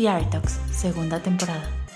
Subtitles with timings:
[0.00, 1.89] The Talks, segunda temporada.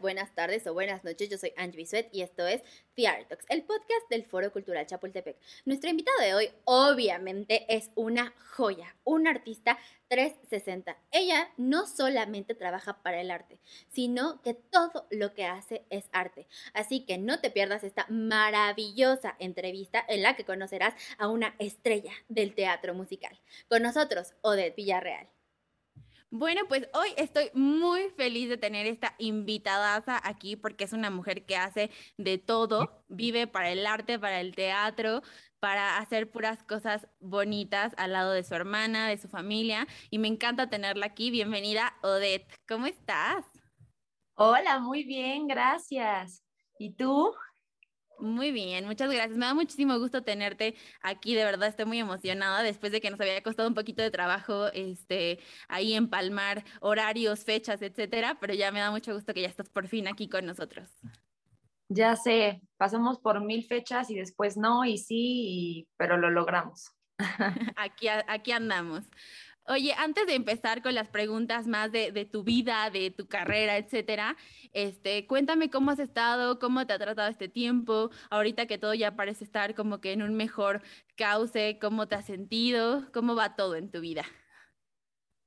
[0.00, 1.28] Buenas tardes o buenas noches.
[1.28, 2.62] Yo soy Angie Bisuet y esto es
[2.94, 5.36] The Talks, el podcast del Foro Cultural Chapultepec.
[5.64, 9.76] Nuestro invitado de hoy, obviamente, es una joya, una artista
[10.08, 10.96] 360.
[11.10, 13.58] Ella no solamente trabaja para el arte,
[13.88, 16.46] sino que todo lo que hace es arte.
[16.72, 22.12] Así que no te pierdas esta maravillosa entrevista en la que conocerás a una estrella
[22.28, 23.40] del teatro musical.
[23.68, 25.33] Con nosotros, Odette Villarreal.
[26.36, 31.46] Bueno, pues hoy estoy muy feliz de tener esta invitada aquí porque es una mujer
[31.46, 35.22] que hace de todo, vive para el arte, para el teatro,
[35.60, 40.26] para hacer puras cosas bonitas al lado de su hermana, de su familia y me
[40.26, 41.30] encanta tenerla aquí.
[41.30, 42.52] Bienvenida, Odette.
[42.66, 43.44] ¿Cómo estás?
[44.34, 46.42] Hola, muy bien, gracias.
[46.80, 47.32] ¿Y tú?
[48.18, 49.36] Muy bien, muchas gracias.
[49.36, 53.20] Me da muchísimo gusto tenerte aquí, de verdad estoy muy emocionada después de que nos
[53.20, 58.80] había costado un poquito de trabajo este ahí empalmar horarios, fechas, etcétera, pero ya me
[58.80, 60.88] da mucho gusto que ya estás por fin aquí con nosotros.
[61.88, 66.92] Ya sé, pasamos por mil fechas y después no y sí, pero lo logramos.
[67.76, 69.04] aquí, aquí andamos.
[69.66, 74.36] Oye, antes de empezar con las preguntas más de, tu vida, de tu carrera, etcétera,
[74.74, 79.16] este, cuéntame cómo has estado, cómo te ha tratado este tiempo, ahorita que todo ya
[79.16, 80.82] parece estar como que en un mejor
[81.16, 84.24] cauce, cómo te has sentido, cómo va todo en tu vida.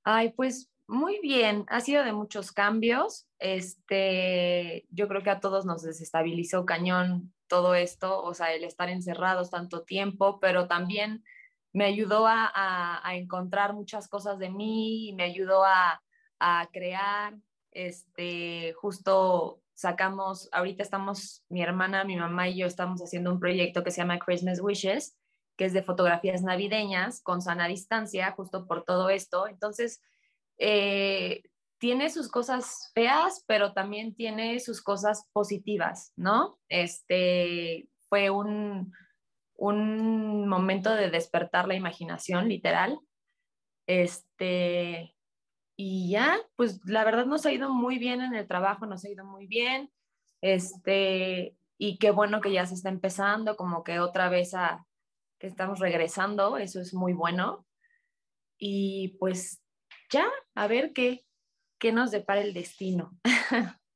[0.04, 3.28] Ay, pues muy bien, ha sido de muchos cambios.
[3.38, 8.90] Este, yo creo que a todos nos desestabilizó cañón todo esto, o sea, el estar
[8.90, 11.23] encerrados tanto tiempo, pero también
[11.78, 16.02] me ayudó a, encontrar muchas cosas de mí, me ayudó a,
[16.73, 17.36] crear,
[17.72, 23.83] este, justo sacamos, ahorita estamos, mi hermana, mi mamá y yo estamos haciendo un proyecto
[23.83, 25.16] que se llama Christmas Wishes,
[25.55, 29.48] que es de fotografías navideñas con sana distancia, justo por todo esto.
[29.48, 30.02] Entonces,
[30.58, 31.43] eh,
[31.77, 36.58] tiene sus cosas feas, pero también tiene sus cosas positivas, ¿no?
[36.70, 38.93] Este, fue un,
[39.58, 43.00] un momento de despertar la imaginación, literal.
[43.88, 45.16] Este,
[45.76, 49.10] y ya, pues la verdad nos ha ido muy bien en el trabajo, nos ha
[49.10, 49.92] ido muy bien.
[50.42, 54.86] Este, y qué bueno que ya se está empezando, como que otra vez a
[55.40, 57.66] que estamos regresando, eso es muy bueno.
[58.60, 59.62] Y pues
[60.12, 61.26] ya, a ver qué,
[61.80, 63.12] qué nos depara el destino.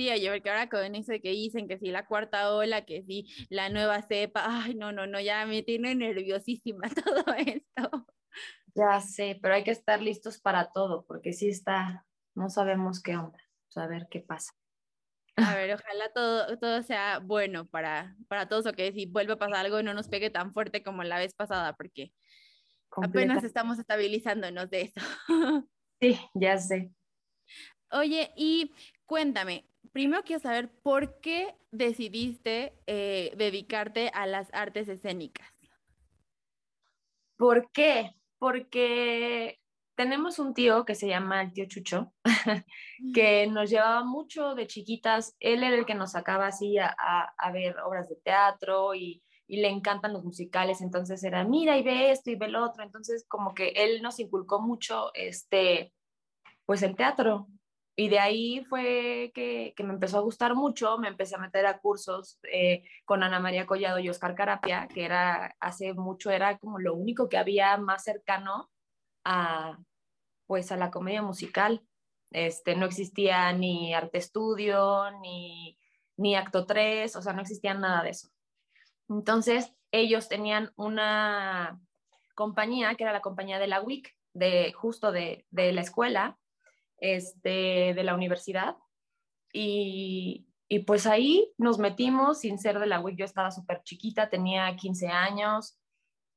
[0.00, 3.26] Sí, oye, porque ahora con eso que dicen que si la cuarta ola, que si
[3.50, 8.06] la nueva cepa, ay, no, no, no, ya me tiene nerviosísima todo esto.
[8.74, 13.14] Ya sé, pero hay que estar listos para todo, porque sí está, no sabemos qué
[13.18, 13.38] onda,
[13.76, 14.52] a ver qué pasa.
[15.36, 19.38] A ver, ojalá todo, todo sea bueno para, para todos, o que si vuelve a
[19.38, 22.14] pasar algo no nos pegue tan fuerte como la vez pasada, porque
[23.02, 25.00] apenas estamos estabilizándonos de eso.
[26.00, 26.90] Sí, ya sé.
[27.92, 28.72] Oye, y
[29.04, 35.48] cuéntame, primero quiero saber por qué decidiste eh, dedicarte a las artes escénicas.
[37.36, 38.14] ¿Por qué?
[38.38, 39.60] Porque
[40.00, 42.12] tenemos un tío que se llama el tío Chucho,
[43.14, 45.36] que nos llevaba mucho de chiquitas.
[45.40, 49.68] Él era el que nos sacaba así a, ver obras de teatro y, y, le
[49.68, 50.80] encantan los musicales.
[50.80, 52.82] Entonces era, mira y ve esto y ve lo otro.
[52.82, 55.92] Entonces como que él nos inculcó mucho este,
[56.64, 57.48] pues el teatro.
[57.96, 61.78] Y de ahí fue que, me empezó a gustar mucho, me empecé a meter a
[61.80, 66.78] cursos eh, con Ana María Collado y Oscar Carapia, que era hace mucho, era como
[66.78, 68.70] lo único que había más cercano
[69.24, 69.78] a,
[70.46, 71.82] pues, a la comedia musical.
[72.30, 75.76] Este, no existía ni arte estudio, ni,
[76.16, 78.28] ni acto 3, o sea, no existía nada de eso.
[79.08, 81.80] Entonces, ellos tenían una
[82.34, 86.38] compañía, que era la compañía de la WIC, de, justo de, de la escuela,
[87.00, 88.76] este, de la universidad.
[89.52, 93.18] Y, y, pues ahí nos metimos sin ser de la WIC.
[93.18, 95.80] Yo estaba súper chiquita, tenía 15 años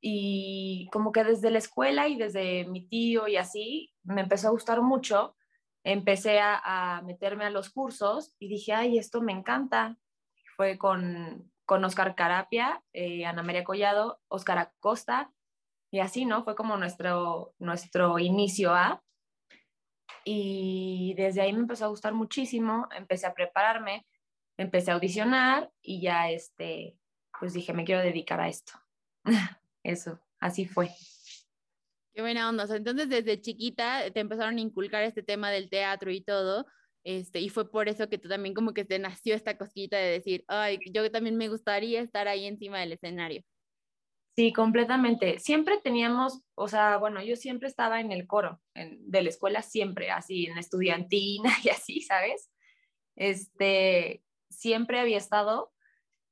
[0.06, 4.50] y como que desde la escuela y desde mi tío y así me empezó a
[4.50, 5.34] gustar mucho.
[5.82, 9.96] Empecé a, meterme a los cursos y dije, ay, esto me encanta.
[10.56, 15.32] Fue con, con Oscar Carapia, eh, Ana María Collado, Oscar Acosta
[15.90, 16.42] y así, ¿no?
[16.42, 19.03] Fue como nuestro, nuestro inicio a
[20.24, 24.06] y desde ahí me empezó a gustar muchísimo, empecé a prepararme,
[24.56, 26.98] empecé a audicionar y ya este,
[27.38, 28.72] pues dije, me quiero dedicar a esto.
[29.82, 30.90] Eso, así fue.
[32.14, 32.64] Qué buena onda.
[32.74, 36.64] entonces, desde chiquita te empezaron a inculcar este tema del teatro y todo,
[37.02, 40.12] este, y fue por eso que tú también como que te nació esta cosquita de
[40.12, 43.42] decir, ay, yo también me gustaría estar ahí encima del escenario.
[44.36, 45.38] Sí, completamente.
[45.38, 50.10] Siempre teníamos, o sea, bueno, yo siempre estaba en el coro de la escuela, siempre,
[50.10, 52.50] así, en estudiantina y así, ¿sabes?
[53.14, 55.72] Este, siempre había estado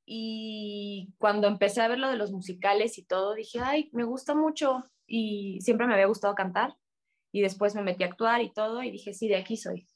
[0.05, 4.35] y cuando empecé a ver lo de los musicales y todo, dije, ay, me gusta
[4.35, 6.75] mucho y siempre me había gustado cantar
[7.31, 9.87] y después me metí a actuar y todo y dije, sí, de aquí soy.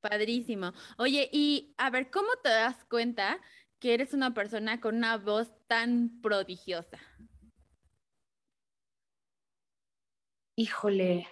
[0.00, 0.72] Padrísimo.
[0.96, 3.38] Oye, y a ver, ¿cómo te das cuenta
[3.80, 6.98] que eres una persona con una voz tan prodigiosa?
[10.56, 11.28] Híjole,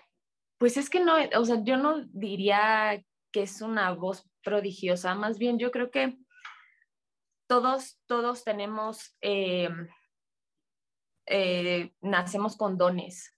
[0.59, 5.39] pues es que no, o sea, yo no diría que es una voz prodigiosa, más
[5.39, 6.17] bien yo creo que
[7.49, 9.69] todos, todos tenemos, eh,
[11.27, 13.37] eh, nacemos con dones,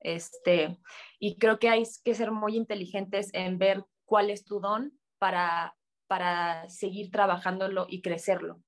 [0.00, 0.78] este,
[1.18, 5.76] y creo que hay que ser muy inteligentes en ver cuál es tu don para
[6.10, 8.60] para seguir trabajándolo y crecerlo.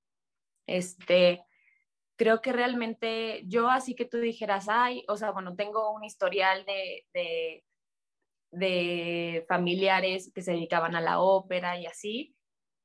[0.69, 1.45] Este,
[2.17, 6.65] creo que realmente yo así que tú dijeras, ay, o sea, bueno, tengo un historial
[6.65, 7.65] de, de,
[8.53, 12.37] de familiares que se dedicaban a la ópera y así,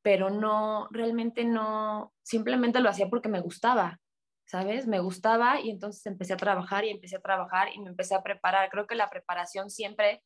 [0.02, 4.00] pero no, realmente no, simplemente lo hacía porque me gustaba,
[4.48, 4.88] ¿sabes?
[4.88, 8.24] Me gustaba y entonces empecé a trabajar y empecé a trabajar y me empecé a
[8.24, 8.72] preparar.
[8.72, 10.24] Creo que la preparación siempre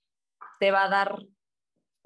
[0.62, 1.20] te va a dar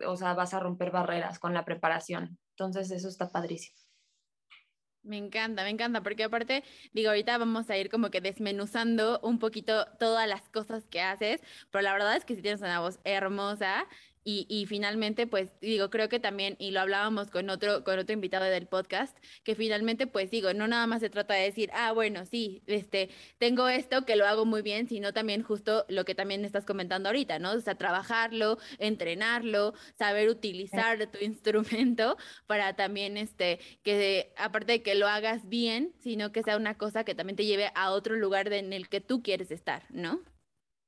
[0.05, 2.37] o sea, vas a romper barreras con la preparación.
[2.51, 3.77] Entonces, eso está padrísimo.
[5.03, 9.37] Me encanta, me encanta, porque aparte, digo, ahorita vamos a ir como que desmenuzando un
[9.37, 12.99] poquito todas las cosas que haces, pero la verdad es que si tienes una voz
[13.03, 13.85] hermosa
[14.27, 18.45] y, finalmente, pues digo, creo que también, y lo hablábamos con otro, con otro invitado
[18.45, 22.25] del podcast, que finalmente, pues digo, no nada más se trata de decir, ah, bueno,
[22.25, 26.43] sí, este, tengo esto que lo hago muy bien, sino también justo lo que también
[26.43, 27.51] estás comentando ahorita, ¿no?
[27.51, 32.17] O sea, trabajarlo, entrenarlo, saber utilizar tu instrumento
[32.47, 37.03] para también, este, que aparte de que lo hagas bien, sino que sea una cosa
[37.03, 40.23] que también te lleve a otro lugar en el que tú quieres estar, ¿no?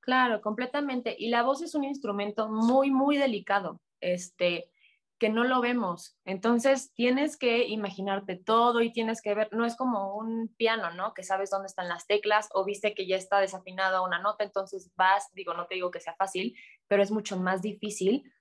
[0.08, 1.18] Claro, completamente.
[1.20, 4.72] Y la voz es un instrumento muy, muy delicado, este,
[5.20, 6.18] que no lo vemos.
[6.24, 11.14] Entonces tienes que imaginarte todo y tienes que ver, no es como un piano, ¿no?
[11.14, 14.94] Que sabes dónde están las teclas o viste que ya está desafinada una nota, entonces
[14.96, 16.56] vas, digo, no te digo que sea fácil,
[16.88, 18.32] pero es mucho más difícil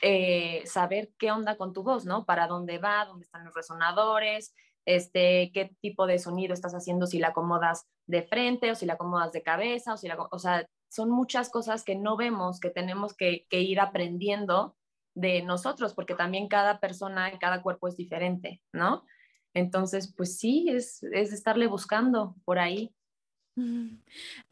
[0.00, 2.24] eh, saber qué onda con tu voz, ¿no?
[2.24, 4.54] Para dónde va, dónde están los resonadores,
[4.86, 8.94] este, qué tipo de sonido estás haciendo, si la acomodas de frente o si la
[8.94, 12.70] acomodas de cabeza, o si la, o sea, son muchas cosas que no vemos, que
[12.70, 14.76] tenemos que, ir aprendiendo
[15.14, 19.04] de nosotros, porque también cada persona, cada cuerpo es diferente, ¿no?
[19.54, 22.94] Entonces, pues sí, es, es estarle buscando por ahí.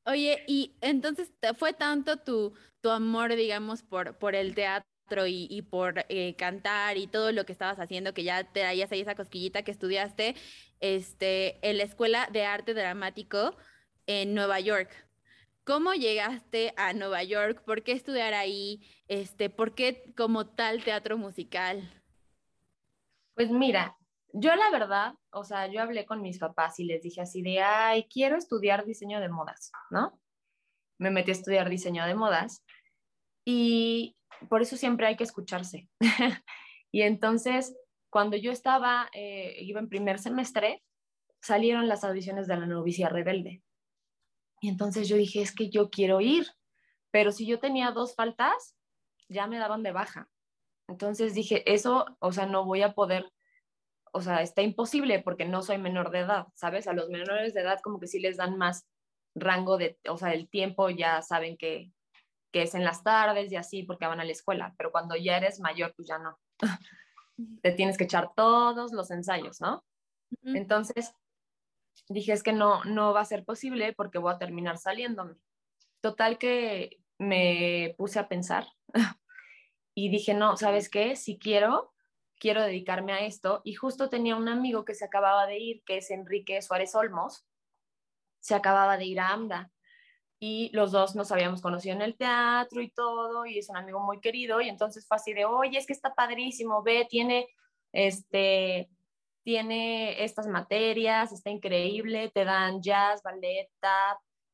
[0.07, 4.87] Oye, y entonces fue tanto tu, tu amor, digamos, por, por el teatro
[5.27, 9.01] y, por eh, cantar y todo lo que estabas haciendo, que ya te traías ahí
[9.01, 10.35] esa cosquillita que estudiaste
[10.81, 13.55] este, en la Escuela de Arte Dramático
[14.07, 14.91] en Nueva York.
[15.65, 17.63] ¿Cómo llegaste a Nueva York?
[17.65, 18.81] ¿Por qué estudiar ahí?
[19.07, 22.03] Este, ¿Por qué como tal teatro musical?
[23.35, 23.97] Pues mira,
[24.33, 27.61] yo la verdad, o sea, yo hablé con mis papás y les dije así de,
[27.61, 30.19] ay, quiero estudiar diseño de modas, ¿no?
[30.99, 32.65] Me metí a estudiar diseño de modas
[33.45, 34.17] y
[34.49, 35.89] por eso siempre hay que escucharse.
[36.91, 37.77] y entonces,
[38.11, 40.83] cuando yo estaba, eh, iba en primer semestre,
[41.41, 43.63] salieron las audiciones de la novicia rebelde.
[44.63, 46.47] Y entonces yo dije, es que yo quiero ir,
[47.11, 48.77] pero si yo tenía dos faltas,
[49.29, 50.31] ya me daban de baja.
[50.87, 53.33] Entonces dije, eso, o sea, no voy a poder,
[54.13, 56.87] o sea, está imposible porque no soy menor de edad, ¿sabes?
[56.87, 58.87] A los menores de edad como que sí les dan más
[59.35, 61.91] rango de, o sea, el tiempo ya saben que,
[62.53, 65.39] que es en las tardes y así porque van a la escuela, pero cuando ya
[65.39, 66.39] eres mayor, pues ya no.
[67.63, 69.85] Te tienes que echar todos los ensayos, ¿no?
[70.45, 71.13] Entonces,
[72.09, 75.35] dije, es que no, no va a ser posible porque voy a terminar saliéndome.
[76.01, 78.67] Total que me puse a pensar
[79.95, 81.17] y dije, no, ¿sabes qué?
[81.17, 81.93] Si quiero,
[82.39, 83.61] quiero dedicarme a esto.
[83.65, 87.47] Y justo tenía un amigo que se acababa de ir, que es Enrique Suárez Olmos,
[88.41, 89.71] se acababa de ir a AMDA.
[90.41, 94.01] Y los dos nos habíamos conocido en el teatro y todo, y es un amigo
[94.01, 94.61] muy querido.
[94.61, 97.47] Y entonces fue así de, oye, es que está padrísimo, ve, tiene
[97.93, 98.91] este,
[99.43, 103.69] tiene estas materias, está increíble, te dan jazz, ballet,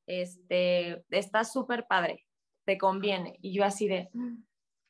[0.06, 2.26] este, está súper padre,
[2.64, 3.38] te conviene.
[3.42, 4.08] Y yo así de,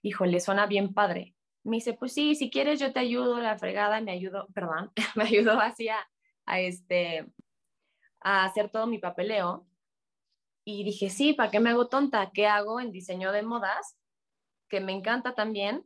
[0.03, 1.35] híjole, suena bien padre.
[1.65, 5.25] Me dice, pues sí, si quieres yo te ayudo, la fregada, me ayudo, perdón, me
[5.25, 6.09] ayudó así a,
[6.61, 7.27] este,
[8.21, 9.67] a hacer todo mi papeleo.
[10.65, 12.31] Y dije, sí, ¿para qué me hago tonta?
[12.33, 13.97] ¿Qué hago en diseño de modas?
[14.69, 15.85] Que me encanta también,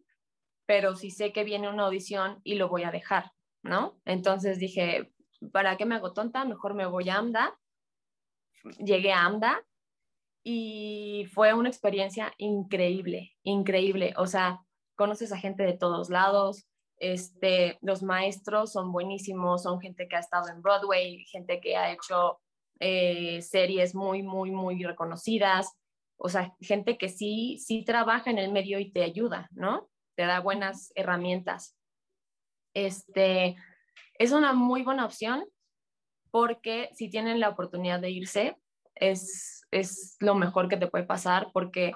[0.66, 3.32] pero si sé que viene una audición y lo voy a dejar.
[3.62, 3.98] ¿No?
[4.04, 5.12] Entonces dije,
[5.52, 6.44] ¿para qué me hago tonta?
[6.44, 7.58] Mejor me voy a AMDA
[8.78, 9.64] llegué a AMDA
[10.44, 14.14] y fue una experiencia increíble, increíble.
[14.16, 14.60] O sea,
[14.96, 16.66] conoces a gente de todos lados,
[16.98, 21.92] este, los maestros son buenísimos, son gente que ha estado en Broadway, gente que ha
[21.92, 22.40] hecho
[22.80, 25.72] eh, series muy, muy, muy reconocidas,
[26.16, 29.88] o sea, gente que sí, sí trabaja en el medio y te ayuda, ¿no?
[30.14, 31.76] Te da buenas herramientas.
[32.74, 33.56] Este,
[34.18, 35.44] es una muy buena opción
[36.30, 38.56] porque si tienen la oportunidad de irse,
[38.94, 41.92] es, es lo mejor que te puede pasar porque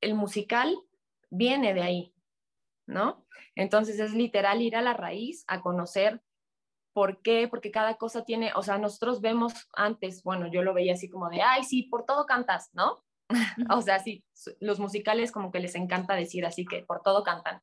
[0.00, 0.76] el musical
[1.30, 2.14] viene de ahí,
[2.86, 3.26] ¿no?
[3.54, 6.22] Entonces es literal ir a la raíz, a conocer
[6.92, 10.94] por qué, porque cada cosa tiene, o sea, nosotros vemos antes, bueno, yo lo veía
[10.94, 13.04] así como de, ay, sí, por todo cantas, ¿no?
[13.70, 14.24] o sea, sí,
[14.60, 17.60] los musicales como que les encanta decir así que por todo cantan,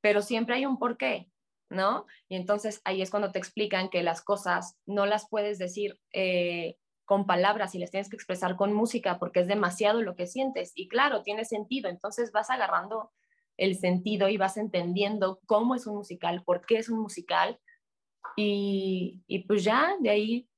[0.00, 1.30] pero siempre hay un porqué,
[1.70, 2.06] ¿no?
[2.28, 6.76] Y entonces ahí es cuando te explican que las cosas no las puedes decir eh,
[7.04, 10.72] con palabras y las tienes que expresar con música porque es demasiado lo que sientes.
[10.74, 13.12] Y claro, tiene sentido, entonces vas agarrando
[13.56, 17.58] el sentido y vas entendiendo cómo es un musical, por qué es un musical.
[18.36, 20.48] Y, y pues ya de ahí,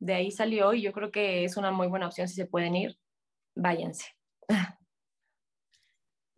[0.00, 2.74] de ahí salió y yo creo que es una muy buena opción si se pueden
[2.74, 2.98] ir,
[3.54, 4.06] váyanse.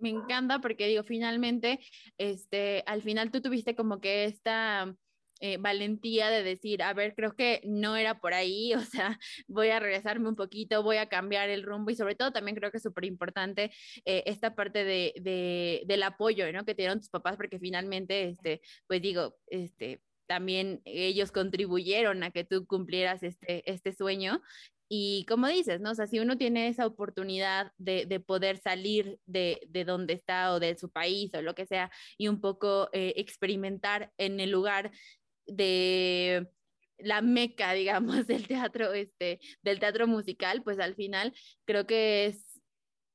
[0.01, 1.81] me encanta porque digo, finalmente,
[2.19, 4.95] este, al final tú tuviste como que esta
[5.43, 9.69] eh, valentía de decir, a ver, creo que no era por ahí, o sea, voy
[9.71, 12.77] a regresarme un poquito, voy a cambiar el rumbo y sobre todo también creo que
[12.77, 13.71] es súper importante
[14.05, 16.65] eh, esta parte de, de, del apoyo, ¿no?
[16.65, 22.45] Que te tus papás porque finalmente, este, pues digo, este, también ellos contribuyeron a que
[22.45, 24.43] tú cumplieras este, este sueño
[24.93, 25.93] y como dices, ¿no?
[25.93, 30.53] O sea, si uno tiene esa oportunidad de, de poder salir de, de, donde está
[30.53, 34.51] o de su país o lo que sea y un poco eh, experimentar en el
[34.51, 34.91] lugar
[35.47, 36.49] de
[36.99, 42.50] la meca, digamos, del teatro, este, del teatro musical, pues al final creo que es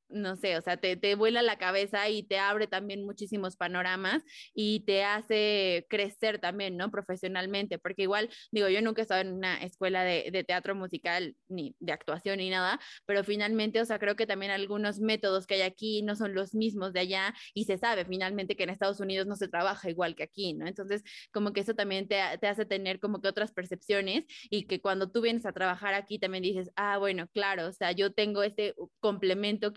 [0.09, 4.24] no sé, o sea, te, te, vuela la cabeza y te abre también muchísimos panoramas
[4.53, 6.91] y te hace crecer también, ¿no?
[6.91, 11.35] Profesionalmente, porque igual, digo, yo nunca he estado en una escuela de, de, teatro musical
[11.47, 15.55] ni de actuación ni nada, pero finalmente, o sea, creo que también algunos métodos que
[15.55, 19.00] hay aquí no son los mismos de allá y se sabe finalmente que en Estados
[19.00, 20.67] Unidos no se trabaja igual que aquí, ¿no?
[20.67, 24.81] Entonces, como que eso también te, te hace tener como que otras percepciones y que
[24.81, 28.43] cuando tú vienes a trabajar aquí también dices, ah, bueno, claro, o sea, yo tengo
[28.43, 29.74] este complemento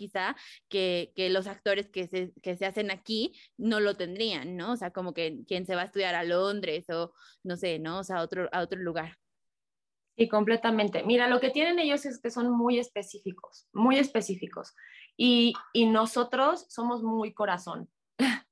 [0.69, 4.73] que, que los actores que se, que se hacen aquí no lo tendrían, ¿no?
[4.73, 8.01] O sea, como que quien se va a estudiar a Londres o no sé, ¿no?
[8.01, 9.17] O sea, a otro, a otro lugar.
[10.17, 11.05] Sí, completamente.
[11.05, 14.75] Mira, lo que tienen ellos es que son muy específicos, muy específicos.
[15.17, 17.89] Y, y nosotros somos muy corazón.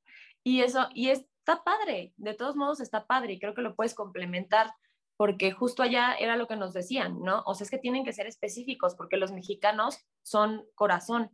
[0.45, 3.95] y eso, y está padre, de todos modos está padre y creo que lo puedes
[3.95, 4.73] complementar
[5.17, 7.43] porque justo allá era lo que nos decían, ¿no?
[7.47, 11.31] O sea, es que tienen que ser específicos porque los mexicanos son corazón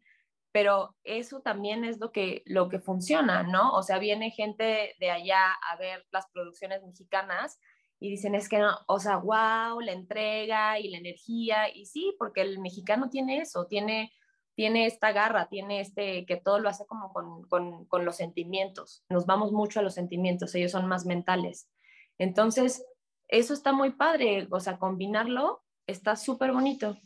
[0.53, 3.73] pero eso también es lo que, lo que funciona, ¿no?
[3.73, 7.59] O sea, viene gente de allá a ver las producciones mexicanas
[7.99, 12.15] y dicen, es que no, o sea, wow, la entrega y la energía, y sí,
[12.19, 14.13] porque el mexicano tiene eso, tiene,
[14.55, 19.05] tiene esta garra, tiene este, que todo lo hace como con, con, con los sentimientos,
[19.09, 21.71] nos vamos mucho a los sentimientos, ellos son más mentales.
[22.19, 22.85] Entonces,
[23.29, 26.97] eso está muy padre, o sea, combinarlo está súper bonito.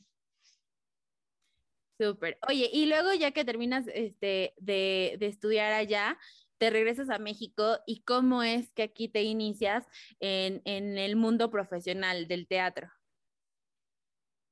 [1.99, 2.39] Súper.
[2.49, 6.19] Oye, y luego ya que terminas este, de, de, estudiar allá,
[6.59, 9.87] te regresas a México y cómo es que aquí te inicias
[10.21, 12.91] en, en el mundo profesional del teatro.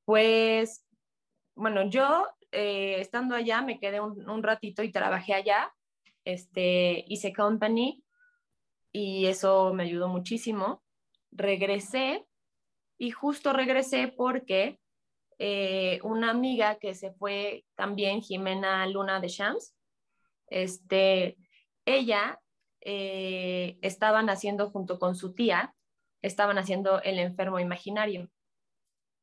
[0.06, 0.86] Pues,
[1.54, 5.74] bueno, yo eh, estando allá me quedé un, un, ratito y trabajé allá,
[6.24, 8.04] este, hice company
[8.92, 10.82] y eso me ayudó muchísimo.
[11.30, 12.26] Regresé
[12.96, 14.78] y justo regresé porque
[15.38, 19.74] eh, una amiga que se fue también, Jimena Luna de Shams,
[20.48, 21.36] este,
[21.84, 22.40] ella
[22.80, 25.74] eh, estaban haciendo junto con su tía,
[26.22, 28.30] estaban haciendo El enfermo imaginario.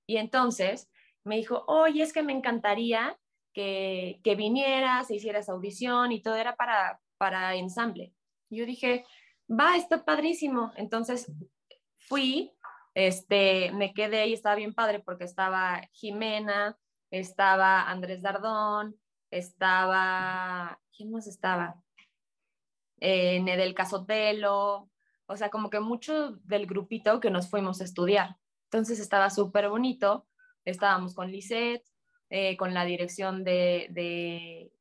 [0.07, 0.89] Y entonces
[1.23, 3.17] me dijo, oye, es que me encantaría
[3.53, 8.13] que, que vinieras, hicieras audición y todo era para, para ensamble.
[8.49, 9.05] Yo dije,
[9.49, 10.71] va, está padrísimo.
[10.75, 11.31] Entonces
[12.07, 12.51] fui
[12.93, 16.77] este, me quedé y estaba bien padre porque estaba Jimena,
[17.09, 21.81] estaba Andrés Dardón, estaba, ¿quién más estaba?
[22.99, 24.89] Eh, Nedel Casotelo,
[25.25, 28.37] o sea, como que mucho del grupito que nos fuimos a estudiar.
[28.65, 30.27] Entonces estaba súper bonito,
[30.65, 31.85] estábamos con Lisette,
[32.29, 34.71] eh, con la dirección de, de,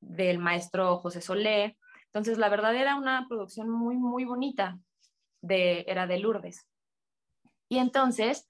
[0.00, 1.78] del maestro José Solé.
[2.06, 4.78] Entonces, la verdad era una producción muy, muy bonita,
[5.40, 6.66] de, era de Lourdes.
[7.72, 8.46] Y entonces,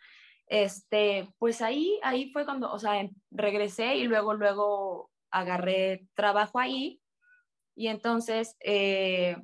[0.48, 7.00] este, pues ahí, ahí fue cuando, o sea, regresé y luego, luego agarré trabajo ahí.
[7.76, 9.36] Y entonces, eh,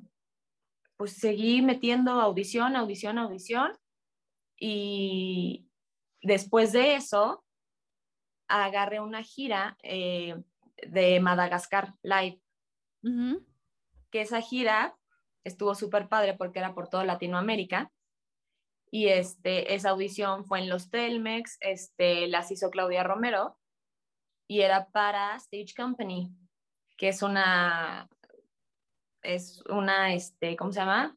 [0.97, 3.71] pues seguí metiendo audición, audición, audición.
[4.57, 5.69] Y
[6.21, 7.45] después de eso
[8.49, 10.43] agarré una gira eh,
[10.89, 12.41] de Madagascar Live,
[14.11, 14.97] que esa gira
[15.45, 17.93] estuvo súper padre porque era por toda Latinoamérica
[18.91, 23.57] y este, esa audición fue en los Telmex, este, las hizo Claudia Romero
[24.47, 26.31] y era para Stage Company,
[26.97, 28.09] que es una,
[29.21, 31.15] es una, este, ¿cómo se llama?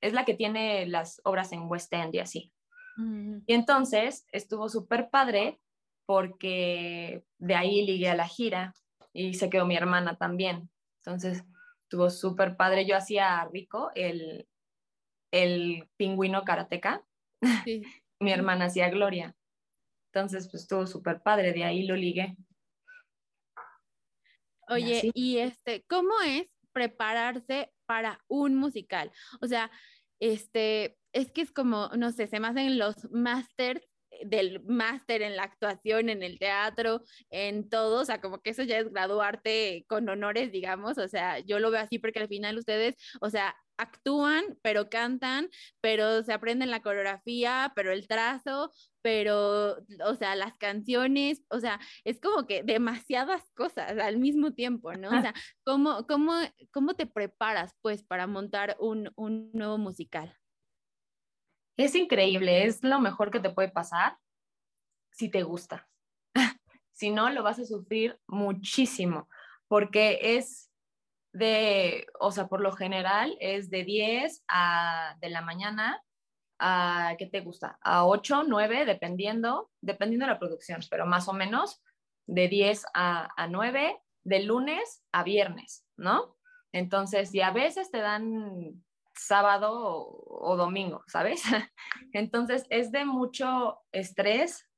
[0.00, 2.52] Es la que tiene las obras en West End y así.
[2.96, 3.38] Mm.
[3.46, 5.60] Y entonces estuvo súper padre
[6.06, 8.74] porque de ahí ligué a la gira
[9.12, 10.68] y se quedó mi hermana también.
[10.98, 11.44] Entonces
[11.84, 12.84] estuvo súper padre.
[12.84, 14.48] Yo hacía Rico, el,
[15.30, 17.04] el pingüino karateca,
[18.20, 19.34] Mi hermana hacía Gloria.
[20.12, 22.36] Entonces, pues estuvo súper padre, de ahí lo ligué.
[24.68, 29.10] Oye, y, este, ¿cómo es prepararse para un musical?
[29.40, 29.70] O sea,
[30.20, 33.86] este, es que es como, no sé, se me hacen los másters
[34.24, 38.62] del máster en la actuación, en el teatro, en todo, o sea, como que eso
[38.62, 42.58] ya es graduarte con honores, digamos, o sea, yo lo veo así porque al final
[42.58, 45.48] ustedes, o sea, actúan, pero cantan,
[45.80, 48.70] pero se aprenden la coreografía, pero el trazo,
[49.02, 49.76] pero,
[50.06, 55.08] o sea, las canciones, o sea, es como que demasiadas cosas al mismo tiempo, ¿no?
[55.08, 56.34] O sea, ¿cómo, cómo,
[56.70, 60.36] cómo te preparas, pues, para montar un, un nuevo musical?
[61.76, 64.18] Es increíble, es lo mejor que te puede pasar
[65.10, 65.88] si te gusta.
[66.92, 69.28] si no, lo vas a sufrir muchísimo,
[69.68, 70.70] porque es
[71.32, 76.02] de, o sea, por lo general es de 10 a, de la mañana
[76.58, 77.78] a, ¿qué te gusta?
[77.80, 81.82] A 8, 9, dependiendo, dependiendo de la producción, pero más o menos
[82.26, 86.36] de 10 a, a 9, de lunes a viernes, ¿no?
[86.72, 88.82] Entonces, y a veces te dan
[89.26, 91.42] sábado o, domingo, ¿sabes?
[92.12, 94.68] Entonces, es de mucho estrés,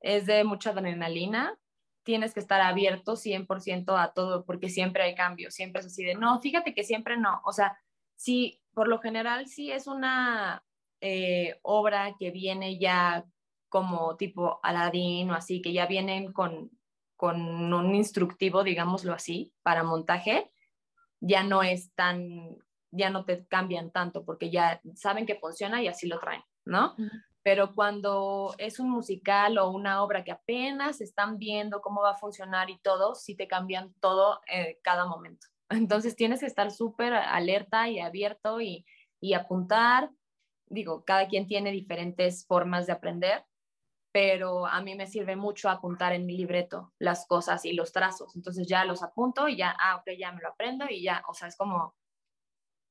[0.00, 1.58] es de mucha adrenalina,
[2.04, 6.14] tienes que estar abierto 100% a todo porque siempre hay cambios, siempre es así de,
[6.14, 7.78] no, fíjate que siempre no, o sea,
[8.14, 10.62] sí, por lo general sí es una
[11.00, 13.24] eh, obra que viene ya
[13.68, 16.70] como tipo Aladdin o así, que ya vienen con,
[17.16, 20.52] con un instructivo, digámoslo así, para montaje,
[21.20, 22.56] ya no es tan,
[22.94, 26.94] ya no te cambian tanto porque ya saben que funciona y así lo traen, ¿no?
[27.44, 32.16] pero cuando es un musical o una obra que apenas están viendo cómo va a
[32.16, 35.46] funcionar y todo, sí te cambian todo eh, cada momento.
[35.68, 38.86] Entonces tienes que estar súper alerta y abierto y,
[39.20, 40.10] y apuntar.
[40.68, 43.44] Digo, cada quien tiene diferentes formas de aprender,
[44.10, 48.34] pero a mí me sirve mucho apuntar en mi libreto las cosas y los trazos.
[48.36, 51.34] Entonces ya los apunto y ya, ah, ok, ya me lo aprendo y ya, o
[51.34, 51.94] sea, es como,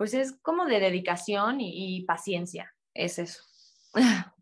[0.04, 3.42] pues es como de dedicación y, y paciencia, es eso.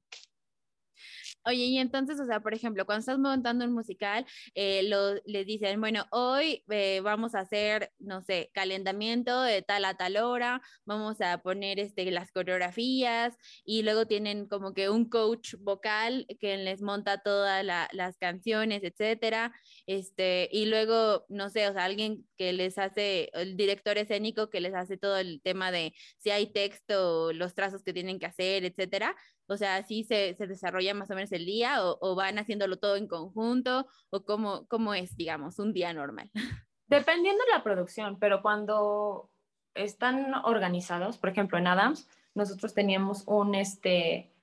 [1.43, 5.47] Oye, y entonces, o sea, por ejemplo, cuando estás montando un musical, eh, lo, les
[5.47, 10.62] dicen, bueno, hoy eh, vamos a hacer, no sé, calentamiento de tal a tal hora,
[10.86, 16.58] vamos a poner este, las coreografías y luego tienen como que un coach vocal que
[16.58, 19.51] les monta todas las canciones, etcétera,
[19.88, 24.62] este, y luego, no sé, o sea, alguien que les hace, el director escénico que
[24.62, 28.63] les hace todo el tema de si hay texto, los trazos que tienen que hacer,
[28.63, 29.15] etcétera.
[29.47, 32.95] O sea, así se, se desarrolla más o menos el día o, van haciéndolo todo
[32.95, 36.30] en conjunto o cómo, cómo es, digamos, un día normal.
[36.88, 39.30] Dependiendo de la producción, pero cuando
[39.73, 44.34] están organizados, por ejemplo, en Adams, nosotros teníamos un, este,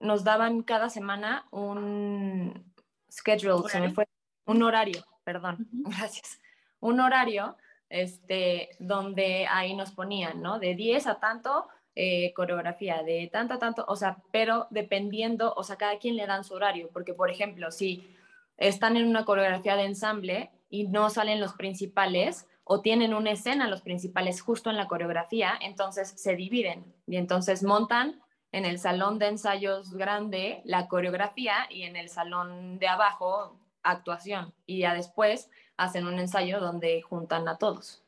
[0.00, 2.72] nos daban cada semana un
[3.10, 4.06] schedule, se me fue,
[4.46, 6.40] un horario, perdón, gracias,
[6.80, 7.56] un horario,
[7.88, 10.58] este, donde ahí nos ponían, ¿no?
[10.58, 15.76] De 10 a tanto, eh, coreografía de tanto, tanto, o sea, pero dependiendo, o sea,
[15.76, 18.14] cada quien le dan su horario, porque por ejemplo, si
[18.58, 23.66] están en una coreografía de ensamble y no salen los principales o tienen una escena
[23.66, 28.20] los principales justo en la coreografía, entonces se dividen y entonces montan
[28.52, 34.52] en el salón de ensayos grande la coreografía y en el salón de abajo actuación
[34.66, 38.02] y ya después hacen un ensayo donde juntan a todos.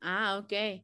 [0.00, 0.82] Ah, ok.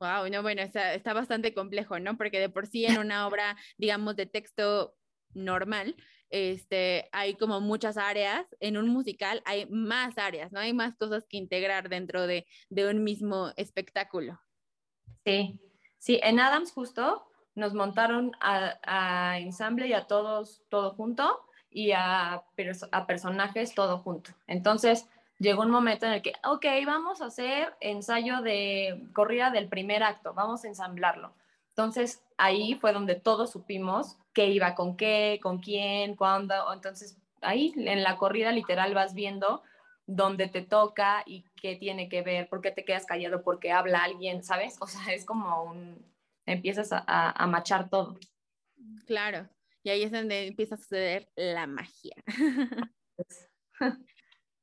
[0.00, 2.16] Wow, no, bueno, está, bastante complejo, ¿no?
[2.16, 4.94] Porque de por sí en una obra, digamos, de texto
[5.34, 5.96] normal,
[6.30, 10.60] este, hay como muchas áreas, en un musical hay más áreas, ¿no?
[10.60, 14.40] Hay más cosas que integrar dentro de, de un mismo espectáculo.
[15.24, 15.60] Sí,
[15.98, 22.44] sí, en Adams justo nos montaron a, ensamble y a todos todo junto y a,
[22.92, 24.30] a personajes todo junto.
[24.46, 29.68] Entonces llegó un momento en el que, ok, vamos a hacer ensayo de corrida del
[29.68, 31.32] primer acto, vamos a ensamblarlo.
[31.70, 36.54] Entonces ahí fue donde todos supimos qué iba con qué, con quién, cuándo.
[36.72, 39.62] Entonces ahí en la corrida literal vas viendo
[40.06, 44.02] dónde te toca y qué tiene que ver, por qué te quedas callado, porque habla
[44.02, 44.76] alguien, ¿sabes?
[44.80, 46.04] O sea, es como un,
[46.46, 48.18] empiezas a, a, machar todo.
[49.06, 49.48] Claro,
[49.82, 52.14] y ahí es donde empieza a suceder la magia.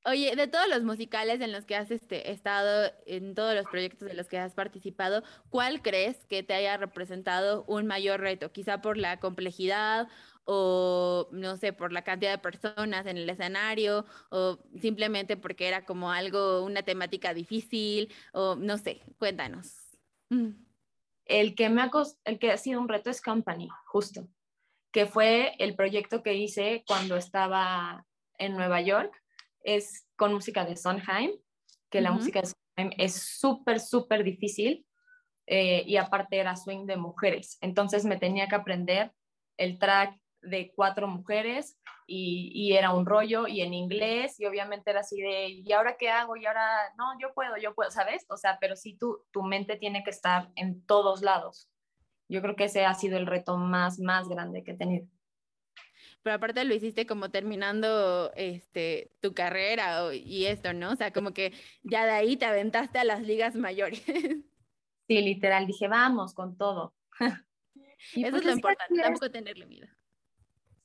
[0.08, 4.08] Oye, de todos los musicales en los que has este, estado, en todos los proyectos
[4.08, 8.52] de los que has participado, ¿cuál crees que te haya representado un mayor reto?
[8.52, 10.08] Quizá por la complejidad
[10.44, 15.86] o, no sé, por la cantidad de personas en el escenario o simplemente porque era
[15.86, 19.98] como algo, una temática difícil o no sé, cuéntanos.
[20.30, 20.52] Mm.
[21.26, 21.90] El que, me ha
[22.26, 24.28] el que ha sido un reto es Company, justo,
[24.92, 28.06] que fue el proyecto que hice cuando estaba
[28.38, 29.12] en Nueva York.
[29.66, 31.32] Es con música de Sondheim,
[31.90, 34.86] que la música de Sondheim es súper, súper difícil
[35.48, 37.58] eh, y aparte era swing de mujeres.
[37.62, 39.12] Entonces me tenía que aprender
[39.58, 44.92] el track de cuatro mujeres y, y, era un rollo y en inglés y obviamente
[44.92, 46.36] era así de, ¿y ahora qué hago?
[46.36, 48.26] Y ahora, no, yo puedo, yo puedo, ¿sabes?
[48.30, 51.72] O sea, pero sí tu, tu mente tiene que estar en todos lados.
[52.30, 55.08] Yo creo que ese ha sido el reto más, más grande que he tenido.
[56.26, 60.94] Pero aparte lo hiciste como terminando este, tu carrera y esto, ¿no?
[60.94, 64.04] O sea, como que ya de ahí te aventaste a las ligas mayores.
[65.08, 66.96] Sí, literal, dije, vamos con todo.
[67.22, 69.88] Eso pues es lo importante, tampoco tenerle miedo.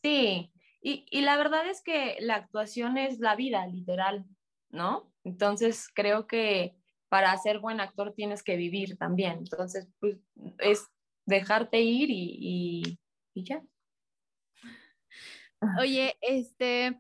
[0.03, 4.26] Sí, y, la verdad es que la actuación es la vida, literal,
[4.68, 5.11] ¿no?
[5.24, 6.76] Entonces creo que
[7.09, 9.38] para ser buen actor tienes que vivir también.
[9.38, 10.18] Entonces, pues
[10.59, 10.87] es
[11.24, 12.98] dejarte ir y,
[13.33, 13.62] y ya.
[15.79, 16.99] Oye, este,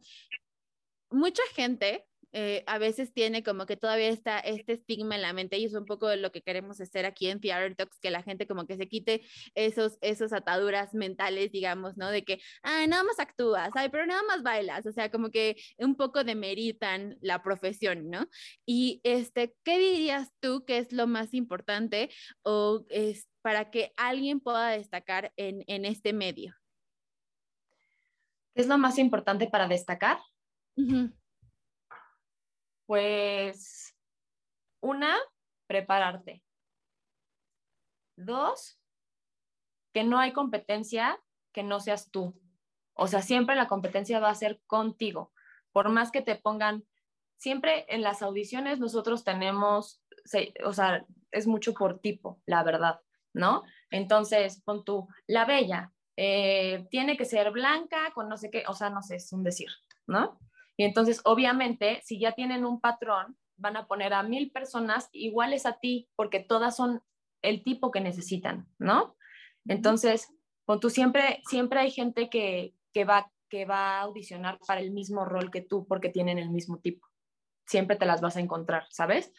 [1.10, 5.58] mucha gente eh, a veces tiene como que todavía está este estigma en la mente
[5.58, 8.46] y es un poco lo que queremos hacer aquí en Theater Talks, que la gente
[8.46, 9.22] como que se quite
[9.54, 12.10] esos, esos ataduras mentales, digamos, ¿no?
[12.10, 15.56] De que, ah, nada más actúas, ay, pero nada más bailas, o sea, como que
[15.78, 18.28] un poco demeritan la profesión, ¿no?
[18.64, 22.10] Y este, ¿qué dirías tú que es lo más importante
[22.42, 26.59] o es para que alguien pueda destacar en, en este medio?
[28.54, 30.18] ¿Qué es lo más importante para destacar?
[32.86, 33.96] Pues
[34.80, 35.16] una,
[35.66, 36.42] prepararte.
[38.16, 38.80] Dos,
[39.92, 41.20] que no hay competencia
[41.52, 42.40] que no seas tú.
[42.94, 45.32] O sea, siempre la competencia va a ser contigo.
[45.72, 46.84] Por más que te pongan,
[47.36, 50.02] siempre en las audiciones nosotros tenemos,
[50.64, 53.00] o sea, es mucho por tipo, la verdad,
[53.32, 53.62] ¿no?
[53.90, 58.74] Entonces, pon tú, la bella, eh, tiene que ser blanca con no sé qué, o
[58.74, 59.70] sea, no sé, es un decir,
[60.06, 60.38] ¿no?
[60.76, 65.64] Y entonces, obviamente, si ya tienen un patrón, van a poner a mil personas iguales
[65.64, 67.02] a ti porque todas son
[67.40, 69.16] el tipo que necesitan, ¿no?
[69.66, 70.28] Entonces,
[70.78, 75.24] tú siempre, siempre hay gente que, que, va, que va a audicionar para el mismo
[75.24, 77.08] rol que tú porque tienen el mismo tipo.
[77.66, 79.32] Siempre te las vas a encontrar, ¿sabes?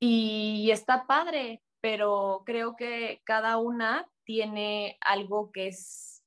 [0.00, 6.24] Y está padre, pero creo que cada una tiene algo que es,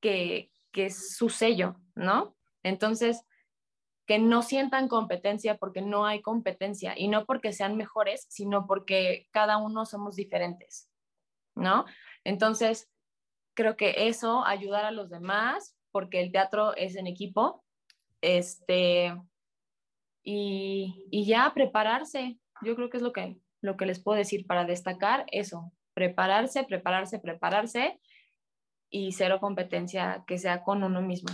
[0.00, 2.36] que, que es su sello, ¿no?
[2.62, 3.24] Entonces,
[4.06, 9.28] que no sientan competencia porque no hay competencia y no porque sean mejores, sino porque
[9.30, 10.90] cada uno somos diferentes,
[11.54, 11.86] ¿no?
[12.22, 12.90] Entonces,
[13.54, 17.64] creo que eso, ayudar a los demás, porque el teatro es en equipo,
[18.20, 19.14] este,
[20.22, 24.46] y, y ya prepararse, yo creo que es lo que, lo que les puedo decir
[24.46, 28.00] para destacar eso, prepararse, prepararse, prepararse
[28.90, 31.30] y cero competencia que sea con uno mismo.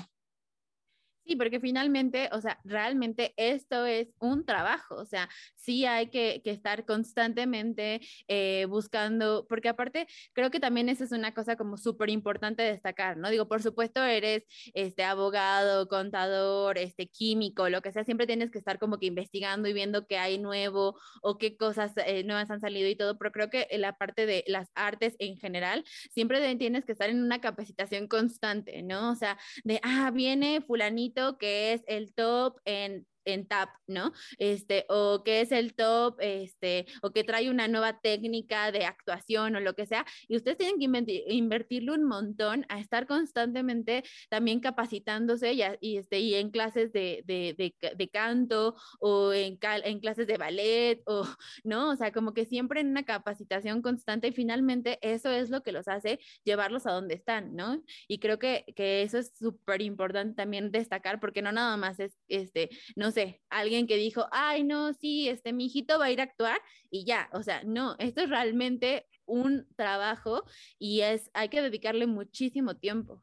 [1.24, 6.40] Sí, porque finalmente, o sea, realmente esto es un trabajo, o sea, sí hay que,
[6.44, 12.10] estar constantemente eh, buscando, porque aparte creo que también esa es una cosa como súper
[12.10, 13.30] importante destacar, ¿no?
[13.30, 18.58] Digo, por supuesto eres este abogado, contador, este químico, lo que sea, siempre tienes que
[18.58, 22.60] estar como que investigando y viendo qué hay nuevo o qué cosas eh, nuevas han
[22.60, 26.84] salido y todo, pero creo que la parte de las artes en general, siempre tienes
[26.84, 29.12] que estar en una capacitación constante, ¿no?
[29.12, 34.12] O sea, de, ah, viene fulanito que es el top en en tap, ¿no?
[34.38, 39.56] Este, o que es el top, este, o que trae una nueva técnica de actuación
[39.56, 44.60] o lo que sea, y ustedes tienen que invertirle un montón a estar constantemente también
[44.60, 47.54] capacitándose y, y este, y en clases de, de,
[47.96, 51.24] de, canto o en, en clases de ballet, o,
[51.64, 51.90] ¿no?
[51.90, 55.72] O sea, como que siempre en una capacitación constante y finalmente eso es lo que
[55.72, 57.82] los hace llevarlos a donde están, ¿no?
[58.08, 62.16] Y creo que, que eso es súper importante también destacar porque no nada más es,
[62.28, 66.20] este, no sé, alguien que dijo, ay, no, sí, este, mi hijito va a ir
[66.20, 70.44] a actuar y ya, o sea, no, esto es realmente un trabajo
[70.78, 73.22] y es, hay que dedicarle muchísimo tiempo.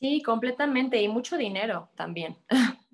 [0.00, 2.36] Sí, completamente, y mucho dinero también.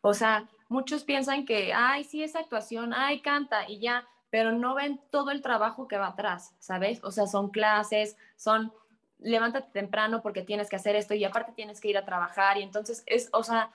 [0.00, 4.74] o sea, muchos piensan que, ay, sí, es actuación, ay, canta y ya, pero no
[4.74, 7.02] ven todo el trabajo que va atrás, ¿sabes?
[7.04, 8.72] O sea, son clases, son
[9.18, 12.62] levántate temprano porque tienes que hacer esto y aparte tienes que ir a trabajar y
[12.62, 13.70] entonces es, o sea,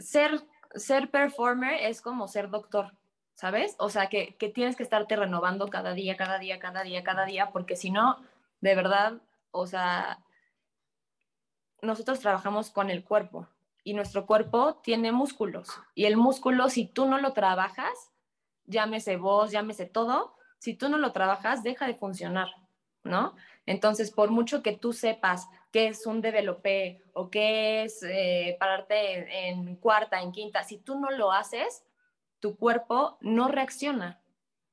[0.00, 0.42] ser,
[0.74, 2.92] ser performer es como ser doctor,
[3.34, 3.76] ¿sabes?
[3.78, 7.24] O sea, que, que tienes que estarte renovando cada día, cada día, cada día, cada
[7.24, 8.18] día, porque si no,
[8.60, 10.18] de verdad, o sea,
[11.82, 13.48] nosotros trabajamos con el cuerpo
[13.84, 18.12] y nuestro cuerpo tiene músculos y el músculo, si tú no lo trabajas,
[18.66, 22.48] llámese voz, llámese todo, si tú no lo trabajas, deja de funcionar,
[23.02, 23.34] ¿no?
[23.66, 29.48] Entonces, por mucho que tú sepas qué es un developer o qué es eh, pararte
[29.48, 31.84] en, cuarta, en quinta, si tú no lo haces,
[32.40, 34.22] tu cuerpo no reacciona,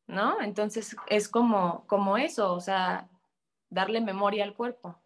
[0.08, 0.42] ¿no?
[0.42, 3.10] Entonces, es como, como eso, o sea,
[3.70, 5.02] darle memoria al cuerpo.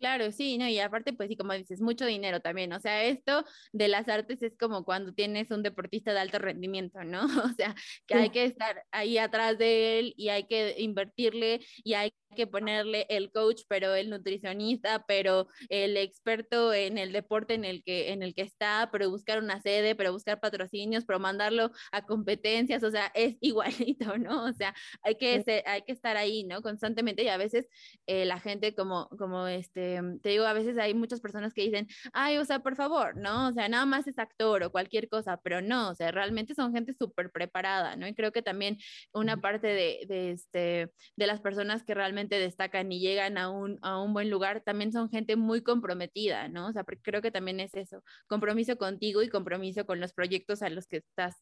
[0.00, 2.72] Claro, sí, no, y aparte, pues sí, como dices, mucho dinero también.
[2.72, 7.04] O sea, esto de las artes es como cuando tienes un deportista de alto rendimiento,
[7.04, 7.20] ¿no?
[7.52, 7.74] O sea,
[8.06, 12.46] que hay que estar ahí atrás de él y hay que invertirle y hay que
[12.46, 18.12] ponerle el coach, pero el nutricionista, pero el experto en el deporte en el que,
[18.12, 22.82] en el que está, pero buscar una sede, pero buscar patrocinios, pero mandarlo a competencias,
[22.82, 24.44] o sea, es igualito, ¿no?
[24.44, 26.62] O sea, hay que, hay que estar ahí, ¿no?
[26.62, 27.66] Constantemente y a veces
[28.06, 31.88] eh, la gente como, como este, te digo, a veces hay muchas personas que dicen,
[32.12, 33.48] ay, o sea, por favor, ¿no?
[33.48, 36.72] O sea, nada más es actor o cualquier cosa, pero no, o sea, realmente son
[36.72, 38.06] gente súper preparada, ¿no?
[38.06, 38.78] Y creo que también
[39.12, 43.78] una parte de, de, este, de las personas que realmente destacan y llegan a un,
[43.82, 46.68] a un buen lugar, también son gente muy comprometida, ¿no?
[46.68, 50.70] O sea, creo que también es eso, compromiso contigo y compromiso con los proyectos a
[50.70, 51.36] los que estás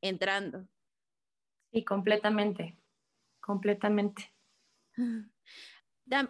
[0.00, 0.66] entrando.
[1.72, 2.78] Sí, completamente,
[3.40, 4.32] completamente.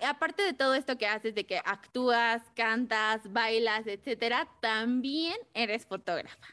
[0.06, 6.46] Aparte de todo esto que haces, de que actúas, cantas, bailas, etcétera, también eres fotógrafa.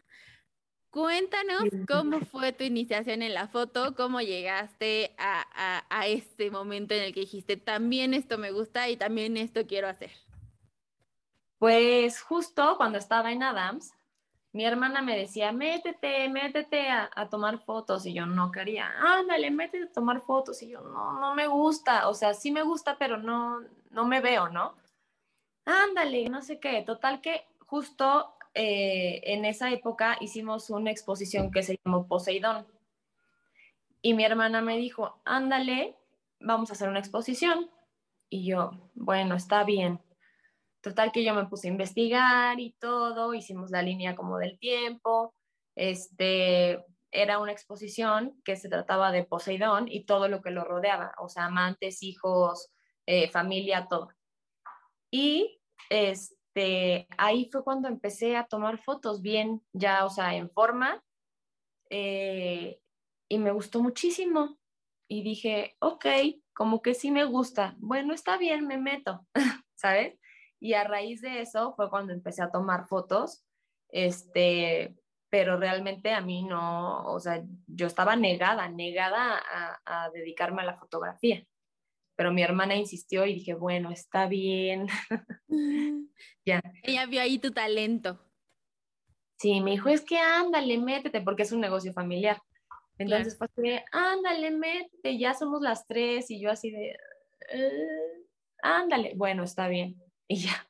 [0.91, 7.03] Cuéntanos cómo fue tu iniciación en la foto, cómo llegaste a, a, este momento en
[7.03, 10.11] el que dijiste, también esto me gusta y también esto quiero hacer.
[11.59, 13.93] Pues justo cuando estaba en Adams,
[14.51, 19.85] mi hermana me decía, métete, métete a, tomar fotos y yo no quería, ándale, métete
[19.85, 23.15] a tomar fotos y yo no, no me gusta, o sea, sí me gusta, pero
[23.15, 24.75] no, no me veo, ¿no?
[25.63, 31.63] Ándale, no sé qué, total que justo eh, en esa época hicimos una exposición que
[31.63, 32.67] se llamó Poseidón.
[34.01, 35.95] Y mi hermana me dijo, ándale,
[36.39, 37.69] vamos a hacer una exposición.
[38.29, 39.99] Y yo, bueno, está bien.
[40.81, 45.35] Total que yo me puse a investigar y todo, hicimos la línea como del tiempo.
[45.75, 51.13] Este, era una exposición que se trataba de Poseidón y todo lo que lo rodeaba,
[51.19, 52.71] o sea, amantes, hijos,
[53.05, 54.09] eh, familia, todo.
[55.11, 60.49] Y este, este, ahí fue cuando empecé a tomar fotos bien, ya, o sea, en
[60.49, 61.03] forma,
[61.89, 62.79] eh,
[63.29, 64.57] y me gustó muchísimo.
[65.07, 66.05] Y dije, ok,
[66.53, 69.25] como que sí me gusta, bueno, está bien, me meto,
[69.75, 70.17] ¿sabes?
[70.59, 73.43] Y a raíz de eso fue cuando empecé a tomar fotos,
[73.89, 74.95] este,
[75.29, 79.41] pero realmente a mí no, o sea, yo estaba negada, negada
[79.85, 81.45] a dedicarme a la fotografía
[82.15, 84.87] pero mi hermana insistió y dije, bueno, está bien.
[86.45, 86.61] ya.
[86.83, 88.19] Ella vio ahí tu talento.
[89.37, 92.39] Sí, me dijo, es que ándale, métete, porque es un negocio familiar.
[92.97, 96.95] Entonces pues, ándale, métete, ya somos las tres, y yo así de,
[97.49, 98.27] eh,
[98.61, 99.95] ándale, bueno, está bien.
[100.27, 100.65] Y ya.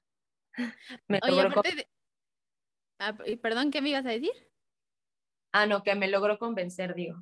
[1.08, 1.88] Me Oye, aparte
[2.97, 4.32] ah, perdón, ¿qué me ibas a decir?
[5.51, 7.21] Ah, no, que me logró convencer, digo.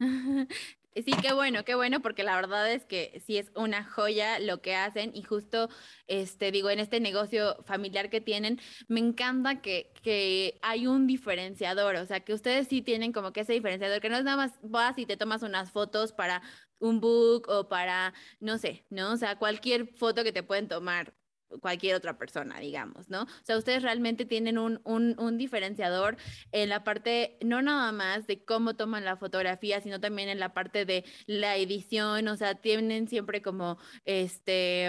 [0.94, 4.60] Sí, qué bueno, qué bueno, porque la verdad es que sí es una joya lo
[4.62, 5.68] que hacen y justo,
[6.08, 11.94] este, digo, en este negocio familiar que tienen, me encanta que, que hay un diferenciador,
[11.96, 14.58] o sea, que ustedes sí tienen como que ese diferenciador, que no es nada más
[14.62, 16.42] vas y te tomas unas fotos para
[16.80, 19.12] un book o para, no sé, ¿no?
[19.12, 21.14] O sea, cualquier foto que te pueden tomar
[21.60, 23.22] cualquier otra persona, digamos, ¿no?
[23.22, 26.16] O sea, ustedes realmente tienen un, un, un, diferenciador
[26.52, 30.52] en la parte, no nada más de cómo toman la fotografía, sino también en la
[30.52, 34.88] parte de la edición, o sea, tienen siempre como, este...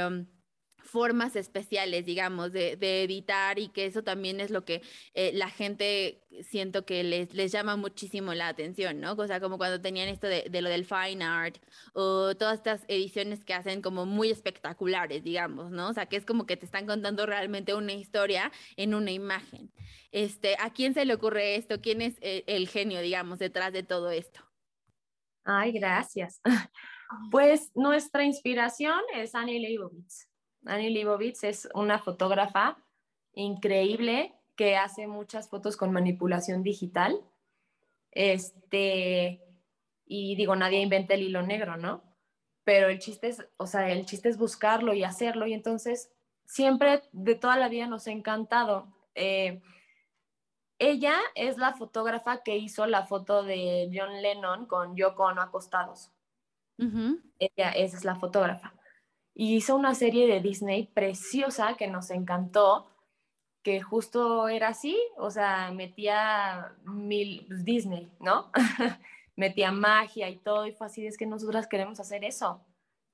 [0.89, 4.82] Formas especiales, digamos, de, de, editar y que eso también es lo que
[5.13, 9.13] eh, la gente siento que les, les llama muchísimo la atención, ¿no?
[9.13, 11.58] O sea, como cuando tenían esto de, lo del fine art
[11.93, 15.89] o todas estas ediciones que hacen como muy espectaculares, digamos, ¿no?
[15.89, 19.71] O sea, que es como que te están contando realmente una historia en una imagen.
[20.12, 21.82] Este, ¿A quién se le ocurre esto?
[21.82, 24.41] ¿Quién es el, el genio, digamos, detrás de todo esto?
[25.43, 26.41] Ay, gracias.
[27.32, 30.29] Pues nuestra inspiración es Annie Leibovitz.
[30.69, 32.77] Annie Leibovitz es una fotógrafa
[33.34, 37.19] increíble que hace muchas fotos con manipulación digital.
[38.12, 39.41] Este,
[40.05, 42.03] y digo, nadie inventa el hilo negro, ¿no?
[42.63, 45.47] Pero el chiste es, o sea, el chiste es buscarlo y hacerlo.
[45.47, 46.12] Y entonces,
[46.45, 48.88] siempre de toda la vida nos ha encantado.
[49.15, 49.62] Eh,
[50.77, 56.12] ella es la fotógrafa que hizo la foto de John Lennon con Yoko Ono acostados.
[56.77, 58.79] Ella, esa es la fotógrafa
[59.39, 62.88] y hizo una serie de Disney preciosa que nos encantó,
[63.63, 68.52] que justo era así, o sea, metía mil pues, Disney, ¿no?
[69.38, 72.65] metía magia y todo, y fue así, es que nosotras queremos hacer eso.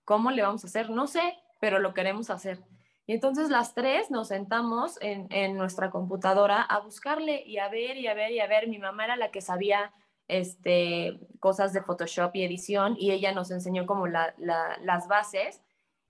[0.04, 0.90] ¿Cómo le vamos a hacer?
[0.90, 2.60] No sé, pero lo queremos hacer.
[3.06, 7.98] Y entonces las tres nos sentamos en, en, nuestra computadora a buscarle y a ver
[7.98, 8.68] y a ver y a ver.
[8.68, 9.94] Mi mamá era la que sabía
[10.28, 15.62] este, cosas de Photoshop y edición y ella nos enseñó como la, la, las bases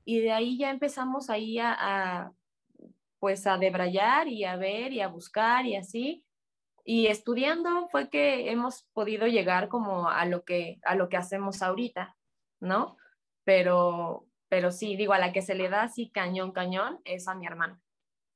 [0.06, 2.32] y de ahí ya empezamos ahí a,
[3.20, 6.24] pues a debrayar y a ver y a buscar y así.
[6.86, 11.64] Y estudiando fue que hemos podido llegar como a lo que, a lo que hacemos
[11.64, 12.16] ahorita,
[12.60, 12.98] ¿no?
[13.44, 17.34] Pero, pero sí, digo, a la que se le da así cañón, cañón es a
[17.34, 17.82] mi hermana.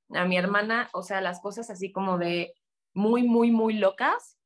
[0.09, 2.55] A mi hermana, o sea, las cosas así como de
[2.95, 4.39] muy, muy, muy locas,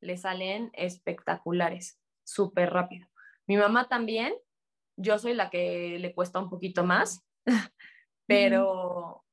[0.00, 3.08] le salen espectaculares, súper rápido.
[3.46, 4.34] Mi mamá también,
[4.96, 7.24] yo soy la que le cuesta un poquito más,
[8.26, 9.24] pero,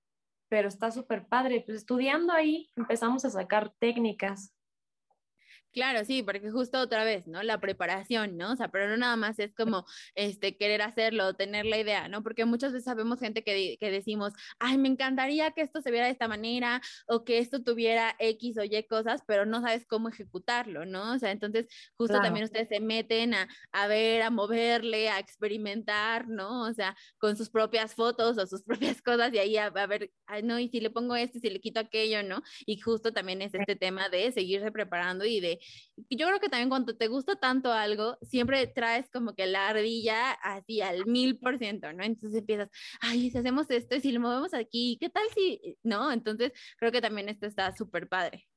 [0.50, 1.64] pero está súper padre.
[1.66, 4.54] Pues estudiando ahí empezamos a sacar técnicas
[5.74, 7.42] Claro, sí, porque justo otra vez, ¿no?
[7.42, 8.52] La preparación, ¿no?
[8.52, 12.22] O sea, pero no nada más es como, este, querer hacerlo, tener la idea, ¿no?
[12.22, 16.06] Porque muchas veces sabemos gente que, que decimos, ay, me encantaría que esto se viera
[16.06, 20.10] de esta manera o que esto tuviera X o Y cosas, pero no sabes cómo
[20.10, 21.14] ejecutarlo, ¿no?
[21.14, 26.28] O sea, entonces justo también ustedes se meten a, a ver, a moverle, a experimentar,
[26.28, 26.68] ¿no?
[26.68, 28.62] O sea, con sus propias fotos o sus
[28.98, 31.42] propias cosas y ahí a, a ver, ay, no, y si le pongo esto y
[31.42, 32.44] si le quito aquello, ¿no?
[32.68, 35.60] Y justo también es este tema de seguirse preparando y de
[36.10, 40.32] yo creo que también cuando te gusta tanto algo, siempre traes como que la ardilla
[40.32, 42.04] así al mil por ciento, ¿no?
[42.04, 42.70] Entonces empiezas,
[43.02, 46.12] ay, si hacemos esto y si lo movemos aquí, ¿qué tal si, no?
[46.12, 48.48] Entonces creo que también esto está súper padre.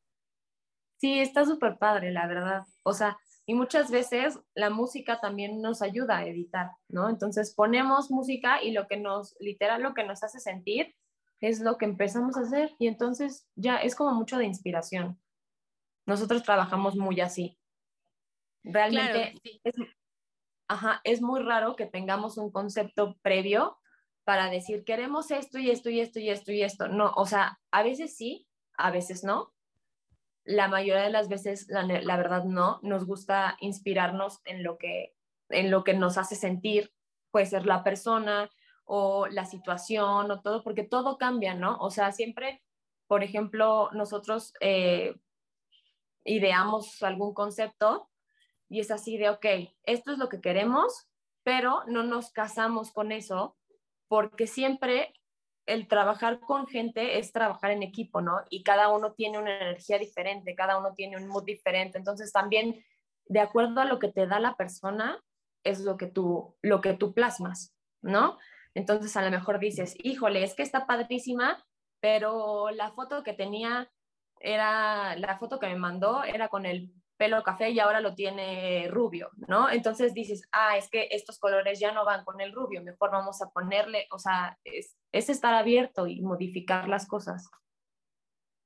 [0.98, 2.62] Sí, está súper padre, la verdad.
[2.82, 7.08] O sea, y muchas veces la música también nos ayuda a editar, ¿no?
[7.08, 10.94] Entonces ponemos música y lo que nos, literal, lo que nos hace sentir
[11.40, 15.20] es lo que empezamos a hacer y entonces ya es como mucho de inspiración.
[16.06, 17.58] Nosotros trabajamos muy así.
[18.62, 19.74] Realmente es,
[20.68, 23.78] ajá, es muy raro que tengamos un concepto previo
[24.24, 26.88] para decir, queremos esto y esto y esto y esto y esto.
[26.88, 29.52] No, o sea, a veces sí, a veces no.
[30.44, 32.80] La mayoría de las veces, la, la verdad, no.
[32.82, 35.14] Nos gusta inspirarnos en lo, que,
[35.48, 36.92] en lo que nos hace sentir.
[37.30, 38.50] Puede ser la persona
[38.84, 41.76] o la situación o todo, porque todo cambia, ¿no?
[41.78, 42.62] O sea, siempre,
[43.06, 45.14] por ejemplo, nosotros eh,
[46.26, 48.10] ideamos algún concepto
[48.68, 49.46] y es así de, ok,
[49.84, 51.08] esto es lo que queremos,
[51.42, 53.56] pero no nos casamos con eso
[54.08, 55.14] porque siempre
[55.66, 58.42] el trabajar con gente es trabajar en equipo, ¿no?
[58.50, 61.98] Y cada uno tiene una energía diferente, cada uno tiene un mood diferente.
[61.98, 62.84] Entonces también,
[63.26, 65.20] de acuerdo a lo que te da la persona,
[65.64, 68.38] es lo que tú, lo que tú plasmas, ¿no?
[68.74, 71.64] Entonces a lo mejor dices, híjole, es que está padrísima,
[72.00, 73.90] pero la foto que tenía
[74.40, 78.88] era la foto que me mandó era con el pelo café y ahora lo tiene
[78.90, 79.70] rubio, ¿no?
[79.70, 83.40] Entonces dices, ah, es que estos colores ya no van con el rubio, mejor vamos
[83.42, 87.48] a ponerle, o sea, es, es estar abierto y modificar las cosas.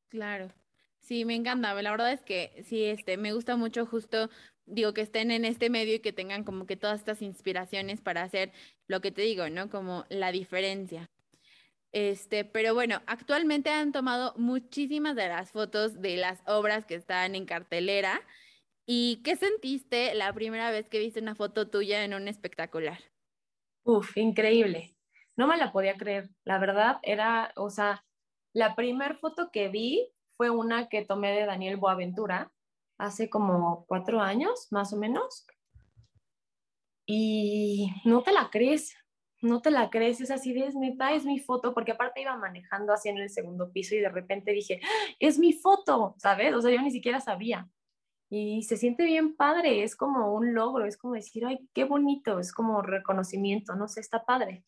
[0.08, 0.48] Claro,
[0.98, 4.28] sí, me encanta, la verdad es que sí, este, me gusta mucho justo,
[4.66, 8.22] digo, que estén en este medio y que tengan como que todas estas inspiraciones para
[8.22, 8.52] hacer
[8.88, 9.70] lo que te digo, ¿no?
[9.70, 11.08] Como la diferencia.
[11.92, 17.34] Este, pero bueno, actualmente han tomado muchísimas de las fotos de las obras que están
[17.34, 18.20] en cartelera.
[18.86, 22.98] ¿Y qué sentiste la primera vez que viste una foto tuya en un espectacular?
[23.84, 24.96] Uf, increíble.
[25.36, 26.30] no me la podía creer.
[26.44, 28.04] La verdad era, o sea,
[28.52, 32.52] la primera foto que vi fue una que tomé de Daniel Boaventura
[32.98, 35.46] hace como cuatro años, más o menos.
[37.06, 38.94] Y no te la crees,
[39.40, 42.36] no te la crees, es así de, es neta, es mi foto, porque aparte iba
[42.36, 45.14] manejando así en el segundo piso y de repente dije, ¡Ah!
[45.18, 46.54] es mi foto, ¿sabes?
[46.54, 47.68] O sea, yo ni siquiera sabía.
[48.30, 52.38] Y se siente bien padre, es como un logro, es como decir, ay, qué bonito,
[52.38, 54.64] es como reconocimiento, no sé, está padre.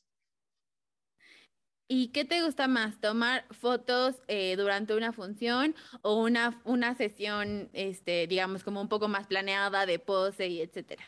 [1.94, 2.98] ¿Y qué te gusta más?
[3.00, 9.08] ¿Tomar fotos eh, durante una función o una, una sesión, este, digamos, como un poco
[9.08, 11.04] más planeada de pose y etcétera?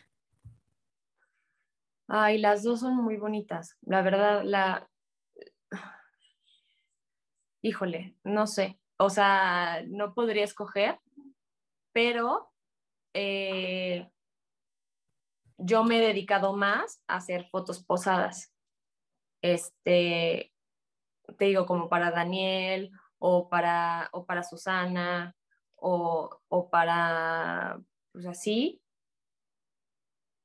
[2.06, 3.76] Ay, las dos son muy bonitas.
[3.82, 4.88] La verdad, la...
[7.62, 8.78] Híjole, no sé.
[8.98, 11.00] O sea, no podría escoger,
[11.92, 12.52] pero
[13.14, 14.10] eh,
[15.58, 18.52] yo me he dedicado más a hacer fotos posadas.
[19.42, 20.52] Este,
[21.38, 25.34] te digo, como para Daniel o para, o para Susana
[25.76, 27.80] o, o para,
[28.12, 28.80] pues así,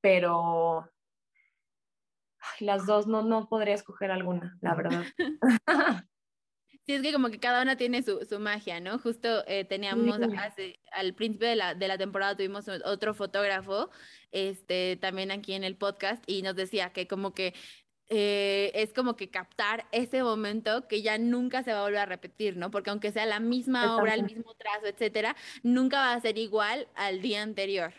[0.02, 0.90] pero
[2.60, 5.04] las dos no, no podría escoger alguna, la verdad.
[6.86, 8.98] Sí, es que como que cada una tiene su, su magia, ¿no?
[8.98, 10.18] Justo eh, teníamos
[10.92, 13.92] al principio de la, de la, temporada tuvimos otro fotógrafo,
[14.32, 17.54] este, también aquí en el podcast, y nos decía que como que
[18.08, 22.06] eh, es como que captar ese momento que ya nunca se va a volver a
[22.08, 22.72] repetir, ¿no?
[22.72, 26.88] Porque aunque sea la misma obra, el mismo trazo, etcétera, nunca va a ser igual
[26.96, 27.94] al día anterior.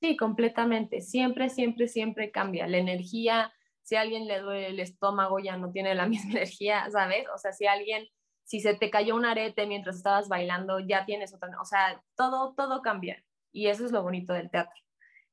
[0.00, 1.00] Sí, completamente.
[1.00, 2.66] Siempre, siempre, siempre cambia.
[2.66, 6.88] La energía, si a alguien le duele el estómago, ya no tiene la misma energía,
[6.90, 7.26] ¿sabes?
[7.34, 8.06] O sea, si alguien,
[8.44, 12.54] si se te cayó un arete mientras estabas bailando, ya tienes otra, o sea, todo,
[12.54, 13.22] todo cambia.
[13.52, 14.74] Y eso es lo bonito del teatro.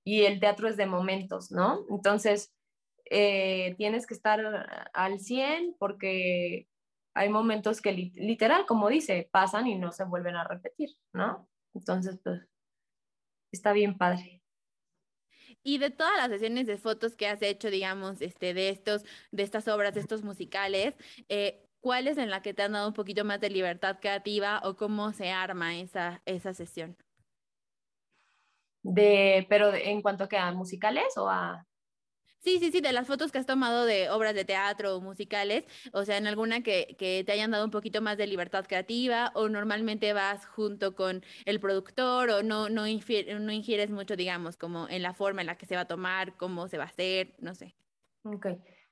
[0.05, 1.85] Y el teatro es de momentos, ¿no?
[1.89, 2.53] Entonces,
[3.09, 6.67] eh, tienes que estar al 100 porque
[7.13, 11.47] hay momentos que literal, como dice, pasan y no se vuelven a repetir, ¿no?
[11.73, 12.41] Entonces, pues,
[13.51, 14.32] está bien padre.
[15.63, 19.43] Y de todas las sesiones de fotos que has hecho, digamos, este, de estos, de
[19.43, 20.95] estas obras, de estos musicales,
[21.29, 24.61] eh, ¿cuál es en la que te han dado un poquito más de libertad creativa
[24.63, 26.97] o cómo se arma esa, esa sesión?
[28.83, 31.65] De, pero en cuanto a musicales o a
[32.43, 35.65] Sí, sí, sí, de las fotos que has tomado de obras de teatro o musicales,
[35.93, 39.31] o sea, en alguna que, que, te hayan dado un poquito más de libertad creativa
[39.33, 44.89] o normalmente vas junto con el productor o no, no, no ingieres mucho, digamos, como
[44.89, 47.33] en la forma en la que se va a tomar, cómo se va a hacer,
[47.39, 47.75] no sé.
[48.23, 48.47] Ok.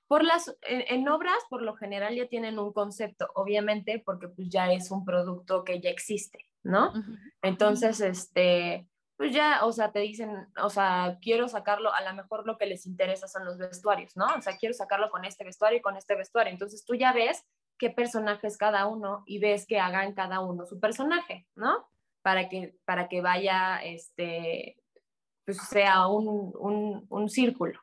[0.08, 4.72] Por las, en, obras, por lo general, ya tienen un concepto, obviamente, porque pues ya
[4.72, 6.94] es un producto que ya existe, ¿no?
[7.42, 8.88] Entonces, este,
[9.22, 12.66] pues ya, o sea, te dicen, o sea, quiero sacarlo, a lo mejor lo que
[12.66, 14.26] les interesa son los vestuarios, ¿no?
[14.26, 16.52] O sea, quiero sacarlo con este vestuario y con este vestuario.
[16.52, 17.46] Entonces tú ya ves
[17.78, 21.88] qué personaje es cada uno y ves que hagan cada uno su personaje, ¿no?
[22.24, 24.82] Para que, para que vaya, este,
[25.46, 27.80] pues sea un, un, un círculo.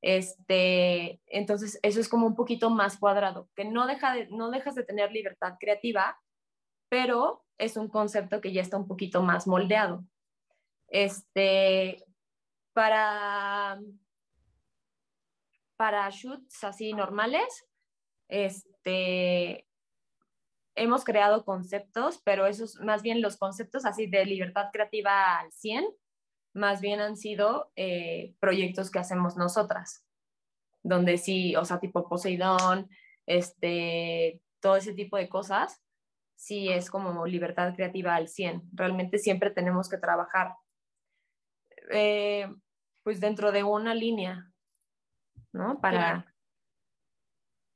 [0.00, 4.74] Este, entonces, eso es como un poquito más cuadrado, que no, deja de, no dejas
[4.76, 6.18] de tener libertad creativa,
[6.88, 10.06] pero es un concepto que ya está un poquito más moldeado.
[10.94, 12.04] Este,
[12.72, 13.80] para,
[15.76, 17.66] para shoots así normales,
[18.28, 19.66] este,
[20.76, 25.84] hemos creado conceptos, pero esos, más bien los conceptos así de libertad creativa al 100,
[26.52, 30.06] más bien han sido eh, proyectos que hacemos nosotras,
[30.84, 32.88] donde sí, o sea, tipo Poseidón,
[33.26, 35.82] este, todo ese tipo de cosas,
[36.36, 38.62] sí es como libertad creativa al 100.
[38.72, 40.54] Realmente siempre tenemos que trabajar
[41.90, 42.48] eh,
[43.02, 44.50] pues dentro de una línea,
[45.52, 45.80] ¿no?
[45.80, 46.34] Para,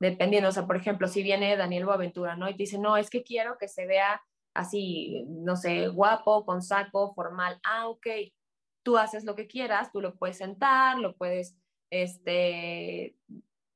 [0.00, 2.48] dependiendo, o sea, por ejemplo, si viene Daniel Boaventura, ¿no?
[2.48, 4.22] Y te dice, no, es que quiero que se vea
[4.54, 7.60] así, no sé, guapo, con saco, formal.
[7.64, 8.06] Ah, ok,
[8.82, 11.56] tú haces lo que quieras, tú lo puedes sentar, lo puedes,
[11.90, 13.16] este,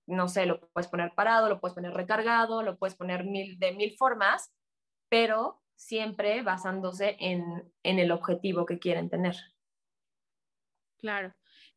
[0.07, 3.73] no sé, lo puedes poner parado, lo puedes poner recargado, lo puedes poner mil, de
[3.73, 4.53] mil formas,
[5.09, 9.37] pero siempre basándose en, en el objetivo que quieren tener.
[11.03, 11.35] Claro.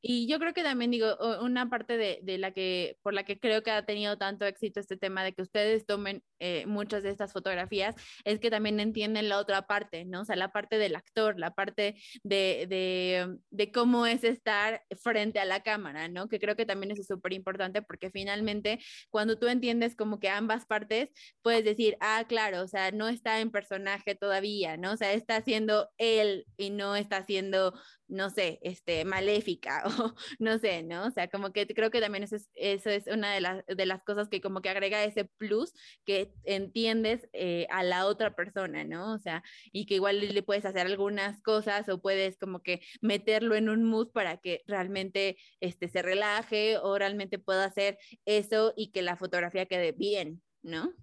[0.08, 3.64] Y yo creo que también digo, una parte de, la que, por la que creo
[3.64, 7.34] que ha tenido tanto éxito este tema de que ustedes tomen eh, muchas de estas
[7.34, 10.22] fotografías, es que también entienden la otra parte, ¿no?
[10.22, 15.40] O sea, la parte del actor, la parte de, de, de cómo es estar frente
[15.40, 16.28] a la cámara, ¿no?
[16.28, 18.78] Que creo que también eso es súper importante porque finalmente
[19.10, 21.10] cuando tú entiendes como que ambas partes,
[21.42, 24.92] puedes decir, ah, claro, o sea, no está en personaje todavía, ¿no?
[24.92, 27.74] O sea, está haciendo él y no está haciendo
[28.08, 31.08] no sé, este, maléfica o no sé, ¿no?
[31.08, 33.86] O sea, como que creo que también eso es, eso es una de las, de
[33.86, 35.74] las cosas que como que agrega ese plus
[36.06, 39.14] que entiendes eh, a la otra persona, ¿no?
[39.14, 43.56] O sea, y que igual le puedes hacer algunas cosas o puedes como que meterlo
[43.56, 48.92] en un mood para que realmente este, se relaje o realmente pueda hacer eso y
[48.92, 50.94] que la fotografía quede bien, ¿no?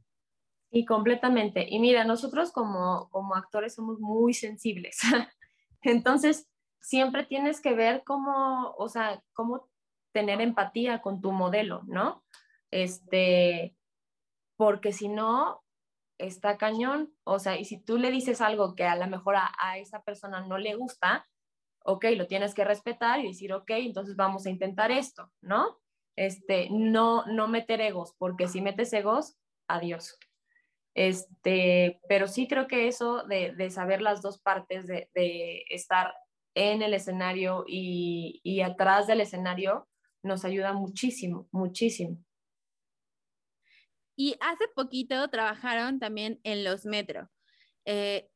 [0.71, 1.67] Y completamente.
[1.69, 4.99] Y mira, nosotros como, como actores somos muy sensibles.
[5.83, 6.49] Entonces,
[6.83, 9.69] siempre tienes que ver cómo, o sea, cómo
[10.13, 12.23] tener empatía con tu modelo, ¿no?
[12.71, 13.77] Este,
[14.57, 15.63] porque si no,
[16.19, 19.79] está cañón, o sea, y si tú le dices algo que a lo mejor a,
[19.79, 21.27] esa persona no le gusta,
[21.85, 25.81] ok, lo tienes que respetar y decir, ok, entonces vamos a intentar esto, ¿no?
[26.17, 29.37] Este, no, no meter egos, porque si metes egos,
[29.69, 30.19] adiós.
[30.95, 36.13] Este, pero sí creo que eso de, de saber las dos partes, de, de estar
[36.55, 39.89] en el escenario y, y, atrás del escenario
[40.23, 42.19] nos ayuda muchísimo, muchísimo.
[44.17, 47.29] Y hace poquito trabajaron también en los metro.
[47.85, 48.29] Eh,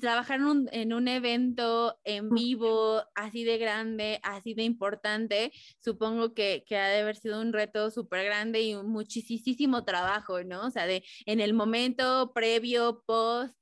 [0.00, 6.76] trabajaron en un evento en vivo así de grande, así de importante, supongo que, que
[6.76, 10.66] ha de haber sido un reto súper grande y muchísimo trabajo, ¿no?
[10.66, 13.56] O sea, de en el momento previo, post,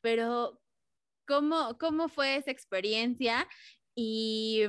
[0.00, 0.60] pero
[1.26, 3.48] ¿Cómo, cómo fue esa experiencia
[3.94, 4.62] y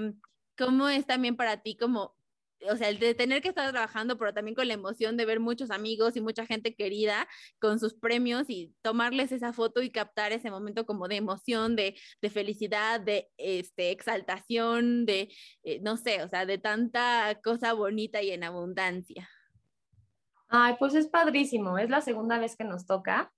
[0.58, 2.16] cómo es también para ti como,
[2.70, 5.40] o sea, el de tener que estar trabajando, pero también con la emoción de ver
[5.40, 7.28] muchos amigos y mucha gente querida
[7.60, 11.96] con sus premios y tomarles esa foto y captar ese momento como de emoción, de,
[12.22, 15.30] de felicidad, de este, exaltación, de,
[15.64, 19.30] eh, no sé, o sea, de tanta cosa bonita y en abundancia.
[20.50, 23.32] Ay, pues es padrísimo, es la segunda vez que nos toca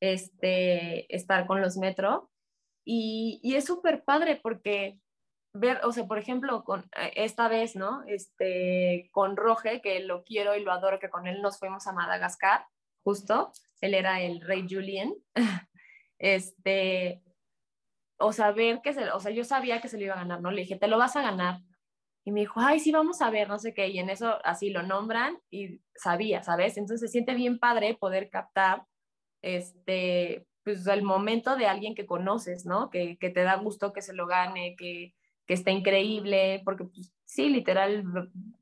[0.00, 2.30] este, estar con los Metro
[2.90, 4.98] y, y es súper padre porque
[5.52, 8.02] ver, o sea, por ejemplo, con eh, esta vez, ¿no?
[8.06, 11.92] Este, con Roge, que lo quiero y lo adoro, que con él nos fuimos a
[11.92, 12.64] Madagascar,
[13.04, 15.14] justo, él era el rey Julien,
[16.18, 17.22] este,
[18.18, 20.40] o sea, ver que se, o sea, yo sabía que se lo iba a ganar,
[20.40, 20.50] ¿no?
[20.50, 21.60] Le dije, te lo vas a ganar.
[22.24, 24.70] Y me dijo, ay, sí, vamos a ver, no sé qué, y en eso así
[24.70, 26.78] lo nombran y sabía, ¿sabes?
[26.78, 28.86] Entonces se siente bien padre poder captar,
[29.42, 32.90] este, pues el momento de alguien que conoces, ¿no?
[32.90, 35.14] Que, que te da gusto que se lo gane, que,
[35.46, 38.04] que está increíble, porque pues, sí, literal,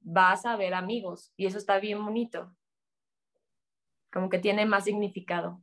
[0.02, 2.54] vas a ver amigos y eso está bien bonito.
[4.12, 5.60] Como que tiene más significado.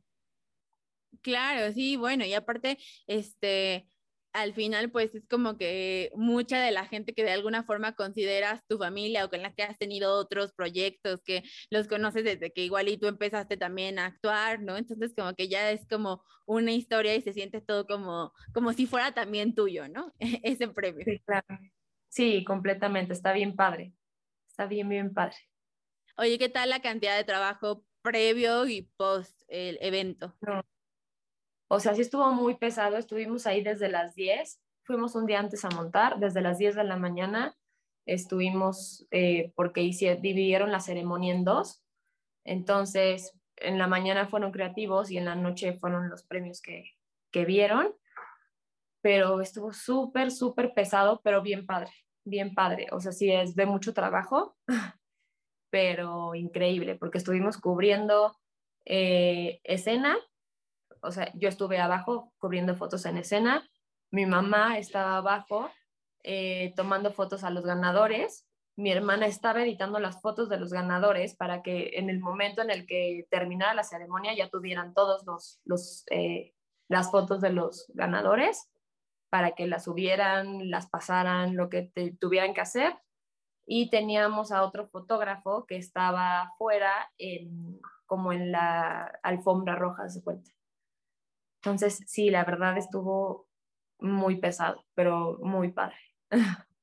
[1.22, 2.76] Claro, sí, bueno, y aparte,
[3.06, 3.86] este,
[4.34, 8.66] al final pues es como que mucha de la gente que de alguna forma consideras
[8.66, 12.64] tu familia o con la que has tenido otros proyectos, que los conoces desde que
[12.64, 14.76] igual y tú empezaste también a actuar, ¿no?
[14.76, 18.86] Entonces como que ya es como una historia y se siente todo como, como si
[18.86, 20.12] fuera también tuyo, ¿no?
[20.42, 21.04] Ese premio.
[21.04, 21.46] Sí, claro.
[22.08, 23.94] Sí, completamente, está bien padre,
[24.48, 25.36] está bien, bien padre.
[26.16, 30.36] Oye, ¿qué tal la cantidad de trabajo previo y post el evento?
[30.40, 30.62] No
[31.74, 35.64] o sea, sí estuvo muy pesado, estuvimos ahí desde las 10, fuimos un día antes
[35.64, 37.56] a montar, desde las 10 de la mañana
[38.06, 41.82] estuvimos, eh, porque hice, dividieron la ceremonia en dos,
[42.44, 46.92] entonces en la mañana fueron creativos y en la noche fueron los premios que,
[47.30, 47.94] que vieron,
[49.00, 51.92] pero estuvo súper, súper pesado, pero bien padre,
[52.24, 54.56] bien padre, o sea, sí es de mucho trabajo,
[55.70, 58.36] pero increíble, porque estuvimos cubriendo
[58.84, 60.16] eh, escena,
[61.04, 63.68] o sea, yo estuve abajo cubriendo fotos en escena,
[64.10, 65.70] mi mamá estaba abajo
[66.22, 68.46] eh, tomando fotos a los ganadores,
[68.76, 72.70] mi hermana estaba editando las fotos de los ganadores para que en el momento en
[72.70, 76.54] el que terminara la ceremonia ya tuvieran todos los, los eh,
[76.88, 78.70] las fotos de los ganadores
[79.30, 81.90] para que las subieran, las pasaran, lo que
[82.20, 82.96] tuvieran que hacer.
[83.66, 90.22] Y teníamos a otro fotógrafo que estaba fuera, en, como en la alfombra roja, se
[90.22, 90.50] cuenta.
[91.64, 93.48] Entonces, sí, la verdad estuvo
[93.98, 95.96] muy pesado, pero muy padre.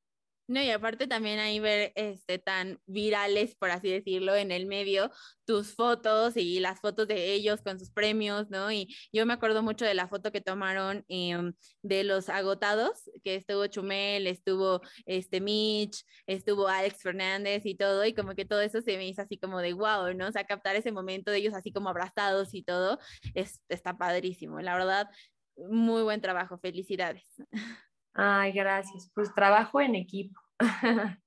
[0.51, 5.09] No, y aparte también ahí ver este tan virales, por así decirlo, en el medio,
[5.45, 8.69] tus fotos y las fotos de ellos con sus premios, ¿no?
[8.69, 13.35] Y yo me acuerdo mucho de la foto que tomaron em, de los agotados, que
[13.35, 18.81] estuvo Chumel, estuvo este Mitch, estuvo Alex Fernández y todo, y como que todo eso
[18.81, 20.27] se me hizo así como de wow, ¿no?
[20.27, 22.99] O sea, captar ese momento de ellos así como abrazados y todo,
[23.35, 25.07] es, está padrísimo, la verdad,
[25.55, 27.23] muy buen trabajo, felicidades.
[28.13, 29.11] Ay, gracias.
[29.13, 30.39] Pues trabajo en equipo.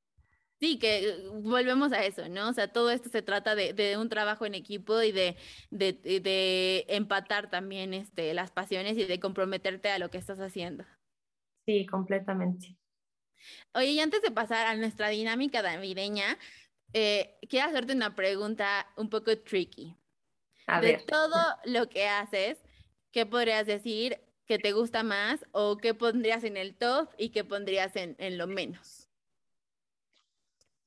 [0.61, 2.49] Sí, que volvemos a eso, ¿no?
[2.49, 5.37] O sea, todo esto se trata de, de un trabajo en equipo y de,
[5.70, 10.85] de, de, empatar también este, las pasiones y de comprometerte a lo que estás haciendo.
[11.66, 12.78] Sí, completamente.
[13.74, 16.39] Oye, y antes de pasar a nuestra dinámica navideña,
[16.95, 19.97] eh, quiero hacerte una pregunta un poco tricky.
[20.66, 21.03] A de ver.
[21.05, 22.62] todo lo que haces,
[23.11, 27.45] ¿qué podrías decir que te gusta más o qué pondrías en el top y qué
[27.45, 29.09] pondrías en, en lo menos?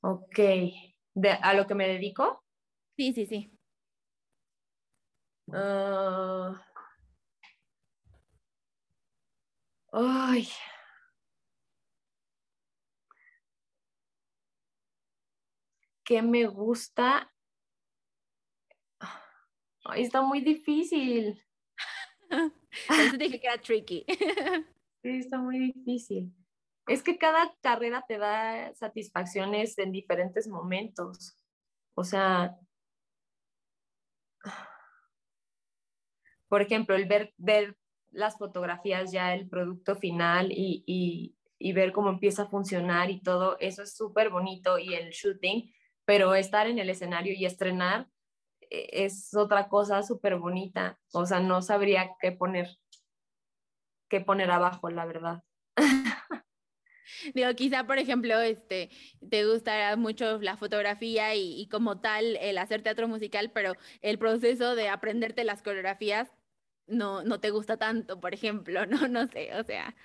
[0.02, 0.40] Ok.
[1.14, 2.44] De, ¿A lo que me dedico?
[2.96, 3.52] Sí, sí, sí.
[5.54, 6.62] Ah.
[9.92, 10.48] ay.
[16.04, 17.34] ¿Qué me gusta?
[19.84, 21.47] Ay, está muy difícil.
[23.12, 24.06] Te dije que era tricky.
[25.04, 26.34] Sí, está muy difícil.
[26.88, 31.38] Es que cada carrera te da satisfacciones en diferentes momentos.
[31.94, 32.58] O sea,
[36.50, 37.78] por ejemplo, el ver, ver
[38.10, 43.22] las fotografías ya, el producto final y, y, y ver cómo empieza a funcionar y
[43.22, 45.72] todo, eso es súper bonito y el shooting,
[46.06, 48.10] pero estar en el escenario y estrenar
[48.70, 51.00] es otra cosa súper bonita.
[51.14, 52.68] O sea, no sabría qué poner,
[54.10, 55.44] qué poner abajo, la verdad.
[57.34, 58.90] Digo, quizá, por ejemplo, este,
[59.30, 64.20] te gustará mucho la fotografía y, y, como tal el hacer teatro musical, pero el
[64.20, 66.30] proceso de aprenderte las coreografías
[66.88, 69.96] no, no te gusta tanto, por ejemplo, no, no sé, o sea,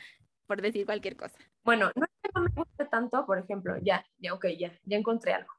[0.47, 1.39] por decir cualquier cosa.
[1.65, 4.97] Bueno, no es que no me guste tanto, por ejemplo, ya, ya, ok, ya, ya
[4.97, 5.53] encontré algo.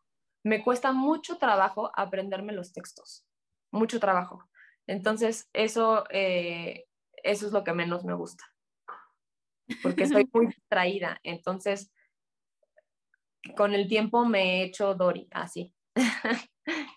[0.44, 3.26] Me cuesta mucho trabajo aprenderme los textos,
[3.72, 4.50] mucho trabajo.
[4.88, 6.86] Entonces, eso, eh,
[7.24, 8.44] eso es lo que menos me gusta
[9.82, 11.20] porque soy muy distraída.
[11.24, 11.92] Entonces,
[13.56, 15.74] con el tiempo me he hecho Dory, así.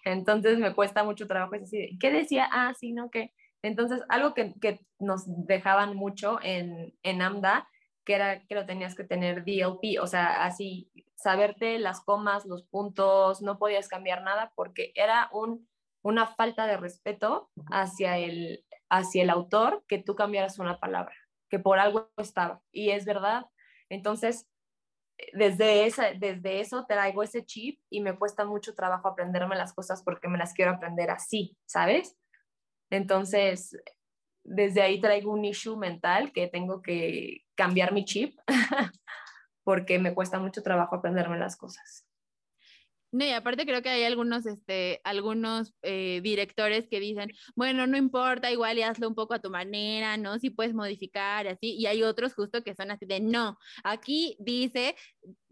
[0.04, 1.54] Entonces me cuesta mucho trabajo.
[1.54, 2.48] Es así, ¿qué decía?
[2.50, 3.32] Ah, sí, no, ¿qué?
[3.62, 7.68] Entonces, algo que, que nos dejaban mucho en, en AMDA,
[8.04, 12.64] que era que lo tenías que tener DLP, o sea, así, saberte las comas, los
[12.64, 15.68] puntos, no podías cambiar nada porque era un,
[16.02, 21.14] una falta de respeto hacia el, hacia el autor que tú cambiaras una palabra
[21.48, 22.62] que por algo estaba.
[22.72, 23.46] Y es verdad.
[23.88, 24.48] Entonces,
[25.32, 30.02] desde, esa, desde eso traigo ese chip y me cuesta mucho trabajo aprenderme las cosas
[30.02, 32.16] porque me las quiero aprender así, ¿sabes?
[32.90, 33.76] Entonces,
[34.44, 38.38] desde ahí traigo un issue mental que tengo que cambiar mi chip
[39.66, 42.06] porque me cuesta mucho trabajo aprenderme las cosas.
[43.10, 47.96] No, y aparte creo que hay algunos, este, algunos eh, directores que dicen, bueno, no
[47.96, 50.38] importa, igual y hazlo un poco a tu manera, ¿no?
[50.38, 54.94] Si puedes modificar, así, y hay otros justo que son así de, no, aquí dice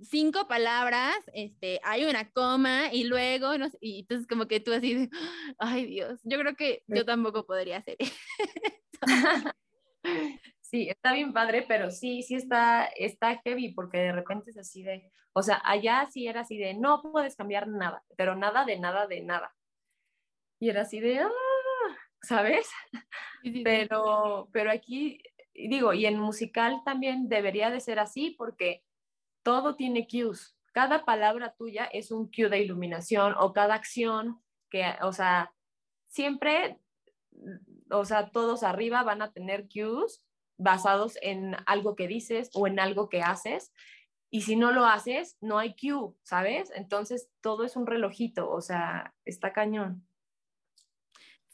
[0.01, 4.73] cinco palabras, este, hay una coma y luego, no sé, y entonces como que tú
[4.73, 5.11] así de,
[5.59, 7.97] ay Dios, yo creo que yo tampoco podría hacer
[10.75, 14.83] Sí, está bien padre, pero sí, sí está, está heavy porque de repente es así
[14.83, 18.81] de, o sea, allá sí era así de, no puedes cambiar nada, pero nada de
[18.81, 19.55] nada de nada.
[20.59, 21.31] Y era así de, ah,
[22.23, 22.69] ¿sabes?
[23.63, 25.23] Pero, pero aquí,
[25.55, 28.83] digo, y en musical también debería de ser así porque
[29.45, 30.57] todo tiene cues.
[30.73, 35.55] Cada palabra tuya es un cue de iluminación o cada acción que, o sea,
[36.09, 36.81] siempre,
[37.93, 40.25] o sea, todos arriba van a tener cues
[40.65, 43.73] basados en algo que dices o en algo que haces.
[44.31, 46.73] Y si no lo haces, no hay cue, ¿sabes?
[46.75, 50.05] Entonces todo es un relojito, o sea, está cañón.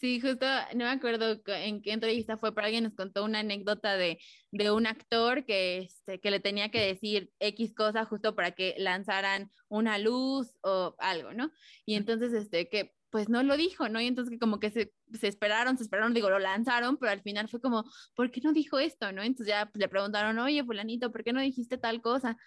[0.01, 3.99] Sí, justo, no me acuerdo en qué entrevista fue, pero alguien nos contó una anécdota
[3.99, 4.19] de,
[4.51, 8.75] de un actor que, este, que le tenía que decir X cosa justo para que
[8.79, 11.53] lanzaran una luz o algo, ¿no?
[11.85, 14.01] Y entonces, este, que pues no lo dijo, ¿no?
[14.01, 17.51] Y entonces como que se, se, esperaron, se esperaron, digo, lo lanzaron, pero al final
[17.51, 17.85] fue como,
[18.15, 19.23] ¿por qué no dijo esto, no?
[19.23, 22.39] Entonces ya pues, le preguntaron, oye, fulanito, ¿por qué no dijiste tal cosa?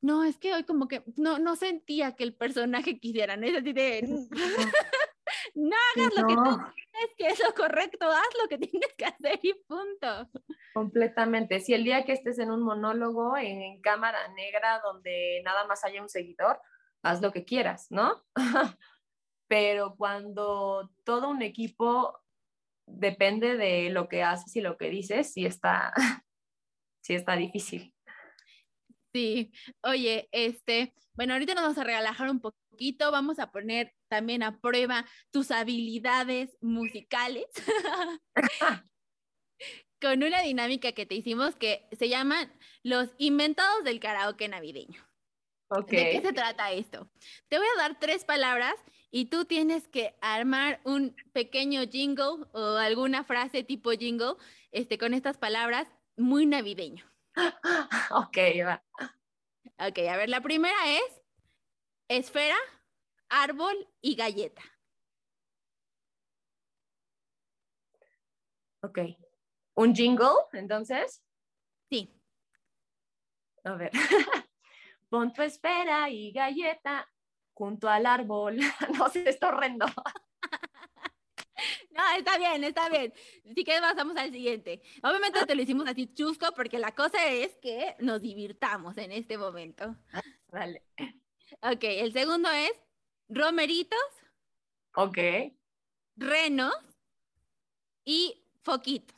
[0.00, 3.46] No, es que hoy como que no, no sentía que el personaje quisiera, ¿no?
[3.46, 4.08] Es así de,
[5.58, 6.56] no hagas lo que tú
[6.92, 10.30] crees que es lo correcto, haz lo que tienes que hacer y punto.
[10.72, 11.60] Completamente.
[11.60, 15.84] Si el día que estés en un monólogo en, en cámara negra donde nada más
[15.84, 16.60] haya un seguidor,
[17.02, 18.24] haz lo que quieras, ¿no?
[19.48, 22.20] pero cuando todo un equipo
[22.86, 25.92] depende de lo que haces y lo que dices, sí está,
[27.02, 27.94] sí está difícil.
[29.12, 29.50] Sí,
[29.82, 32.67] oye, este, bueno, ahorita nos vamos a relajar un poquito,
[33.10, 37.46] vamos a poner también a prueba tus habilidades musicales
[40.00, 42.50] con una dinámica que te hicimos que se llama
[42.82, 45.04] los inventados del karaoke navideño.
[45.70, 46.04] Okay.
[46.04, 47.10] ¿De qué se trata esto?
[47.48, 48.74] Te voy a dar tres palabras
[49.10, 54.34] y tú tienes que armar un pequeño jingle o alguna frase tipo jingle
[54.72, 57.04] este, con estas palabras muy navideño.
[58.10, 58.82] Ok, va.
[59.78, 61.22] Ok, a ver, la primera es
[62.08, 62.56] esfera,
[63.28, 64.62] árbol y galleta.
[68.82, 68.98] Ok.
[69.74, 71.22] ¿Un jingle, entonces?
[71.90, 72.14] Sí.
[73.64, 73.90] A ver.
[75.08, 77.08] Pon tu esfera y galleta
[77.54, 78.58] junto al árbol.
[78.98, 79.86] no sé, está horrendo.
[81.90, 83.12] No, está bien, está bien.
[83.56, 84.80] Si quieres, pasamos al siguiente.
[85.02, 89.36] Obviamente te lo hicimos así chusco porque la cosa es que nos divirtamos en este
[89.36, 89.96] momento.
[90.52, 90.84] Vale.
[91.62, 92.72] Ok, el segundo es
[93.28, 93.98] romeritos,
[94.94, 95.18] Ok.
[96.16, 96.74] renos
[98.04, 99.16] y foquitos.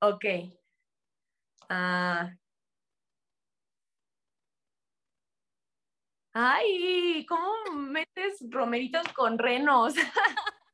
[0.00, 0.24] Ok.
[1.68, 2.36] Ah.
[6.32, 9.94] Ay, ¿cómo metes romeritos con renos?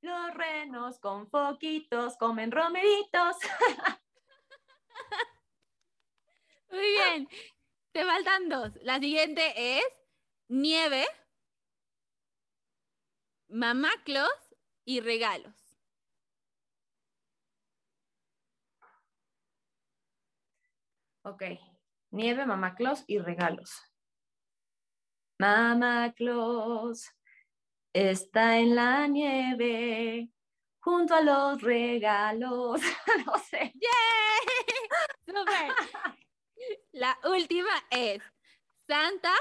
[0.00, 3.36] Los renos con foquitos comen romeritos.
[6.70, 7.28] Muy bien.
[7.92, 8.72] Te faltan dos.
[8.82, 9.84] La siguiente es
[10.48, 11.06] nieve,
[13.48, 14.30] mamaclos
[14.84, 15.54] y regalos.
[21.22, 21.42] Ok.
[22.10, 23.82] Nieve, mamá Claus y regalos.
[25.38, 27.10] Mamá Claus
[27.92, 30.30] está en la nieve
[30.78, 32.80] junto a los regalos.
[33.26, 33.72] no sé.
[33.74, 34.66] ¡Yay!
[35.26, 36.15] Súper.
[36.96, 38.22] La última es
[38.86, 39.34] Santa,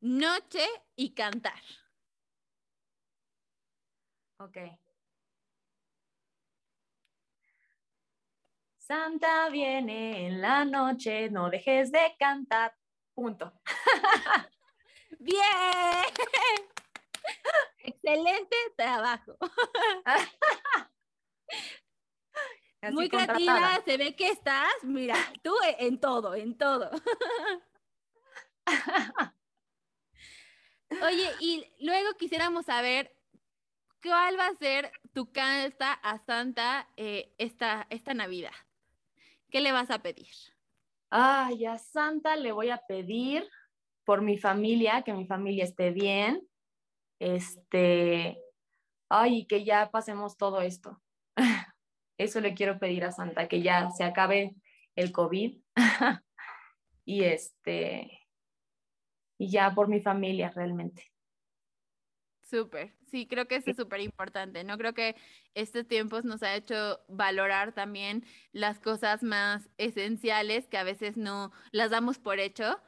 [0.00, 0.66] noche
[0.96, 1.62] y cantar.
[4.38, 4.56] Ok.
[8.76, 12.76] Santa viene en la noche, no dejes de cantar.
[13.14, 13.52] Punto.
[15.20, 15.38] ¡Bien!
[17.84, 19.38] Excelente trabajo.
[22.84, 23.38] Así Muy contratada.
[23.38, 26.90] creativa, se ve que estás, mira, tú e- en todo, en todo.
[31.02, 33.16] Oye, y luego quisiéramos saber
[34.02, 38.52] cuál va a ser tu carta a Santa eh, esta, esta Navidad.
[39.50, 40.28] ¿Qué le vas a pedir?
[41.10, 43.48] Ay, a Santa le voy a pedir
[44.04, 46.46] por mi familia, que mi familia esté bien.
[47.18, 48.38] Este,
[49.08, 51.00] ay, y que ya pasemos todo esto.
[52.18, 54.54] Eso le quiero pedir a Santa, que ya se acabe
[54.94, 55.58] el COVID.
[57.04, 58.24] y este,
[59.38, 61.10] y ya por mi familia realmente.
[62.42, 64.76] Súper, sí, creo que eso es súper importante, ¿no?
[64.76, 65.16] Creo que
[65.54, 71.52] estos tiempos nos ha hecho valorar también las cosas más esenciales que a veces no
[71.72, 72.80] las damos por hecho,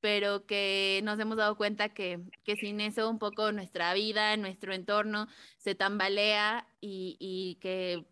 [0.00, 4.74] pero que nos hemos dado cuenta que, que sin eso un poco nuestra vida, nuestro
[4.74, 5.28] entorno
[5.58, 8.04] se tambalea y, y que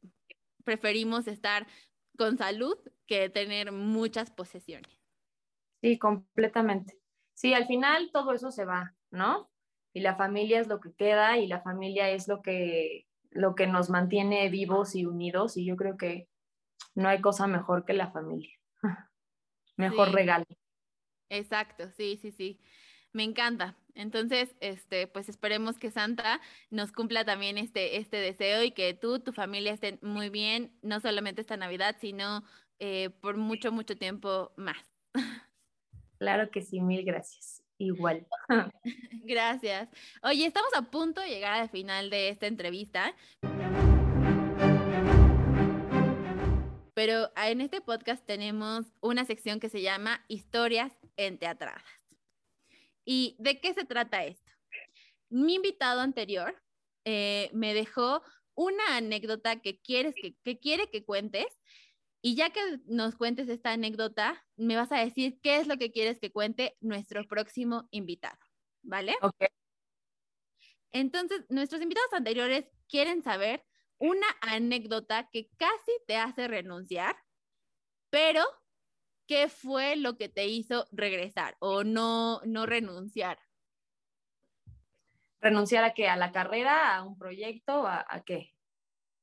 [0.62, 1.66] preferimos estar
[2.18, 4.92] con salud que tener muchas posesiones.
[5.82, 6.98] Sí, completamente.
[7.34, 9.50] Sí, al final todo eso se va, ¿no?
[9.92, 13.66] Y la familia es lo que queda y la familia es lo que, lo que
[13.66, 16.28] nos mantiene vivos y unidos y yo creo que
[16.94, 18.50] no hay cosa mejor que la familia.
[19.76, 20.12] Mejor Sí.
[20.12, 20.46] regalo.
[21.30, 22.60] Exacto, sí, sí, sí.
[23.12, 23.76] Me encanta.
[23.95, 26.40] Entonces, este, pues esperemos que Santa
[26.70, 31.01] nos cumpla también este, este deseo y que tú, tu familia estén muy bien, no
[31.01, 32.43] solamente esta Navidad, sino
[32.78, 34.93] eh, por mucho, mucho tiempo más.
[36.18, 37.62] Claro que sí, mil gracias.
[37.78, 38.24] Igual.
[39.24, 39.88] Gracias.
[40.22, 43.12] Oye, estamos a punto de llegar al final de esta entrevista.
[46.95, 52.01] Pero en este podcast tenemos una sección que se llama Historias enteatradas.
[53.05, 54.53] ¿Y de qué se trata esto?
[55.28, 56.62] Mi invitado anterior
[57.05, 58.22] eh, me dejó
[58.55, 61.46] una anécdota que, quieres que, que quiere que cuentes
[62.20, 65.90] y ya que nos cuentes esta anécdota, me vas a decir qué es lo que
[65.90, 68.38] quieres que cuente nuestro próximo invitado,
[68.82, 69.16] ¿vale?
[69.22, 69.44] Ok.
[70.92, 73.64] Entonces, nuestros invitados anteriores quieren saber
[73.98, 77.16] una anécdota que casi te hace renunciar,
[78.11, 78.44] pero
[79.32, 83.38] ¿qué fue lo que te hizo regresar o no, no renunciar?
[85.40, 86.06] ¿Renunciar a qué?
[86.06, 86.94] ¿A la carrera?
[86.96, 87.86] ¿A un proyecto?
[87.86, 88.54] ¿A, a qué?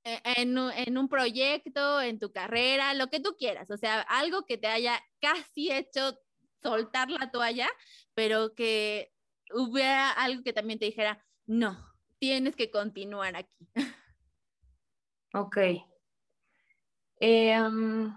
[0.03, 4.01] Eh, En, un- en un proyecto, en tu carrera, lo que tú quieras, o sea,
[4.01, 6.17] algo que te haya casi hecho
[6.59, 7.69] soltar la toalla,
[8.15, 9.13] pero que
[9.53, 11.77] hubiera algo que también te dijera, no,
[12.17, 13.55] tienes que continuar aquí.
[15.33, 15.57] Ok.
[17.21, 18.13] Em,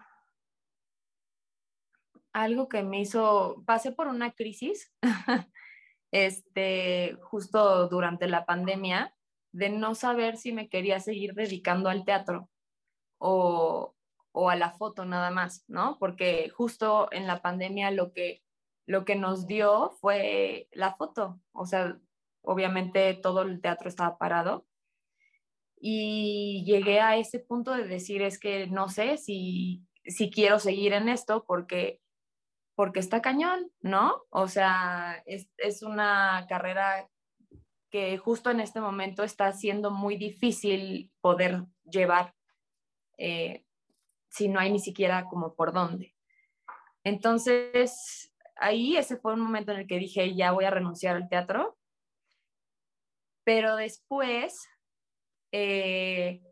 [2.32, 4.92] algo que me hizo, pasé por una crisis,
[6.12, 9.14] este, justo durante la pandemia,
[9.52, 12.48] de no saber si me quería seguir dedicando al teatro
[13.18, 13.94] o,
[14.32, 15.98] o a la foto nada más, ¿no?
[15.98, 18.42] Porque justo en la pandemia lo que,
[18.86, 21.98] lo que nos dio fue la foto, o sea,
[22.42, 24.66] obviamente todo el teatro estaba parado
[25.80, 30.92] y llegué a ese punto de decir es que no sé si, si quiero seguir
[30.92, 32.01] en esto porque
[32.74, 34.22] porque está cañón, ¿no?
[34.30, 37.08] O sea, es, es, una carrera
[37.90, 42.34] que justo en este momento está siendo muy difícil poder llevar
[43.18, 43.64] eh,
[44.30, 46.14] si no hay ni siquiera como por dónde.
[47.04, 51.28] Entonces, ahí ese fue un momento en el que dije, ya voy a renunciar al
[51.28, 51.76] teatro,
[53.44, 54.66] pero después,
[55.52, 56.42] eh,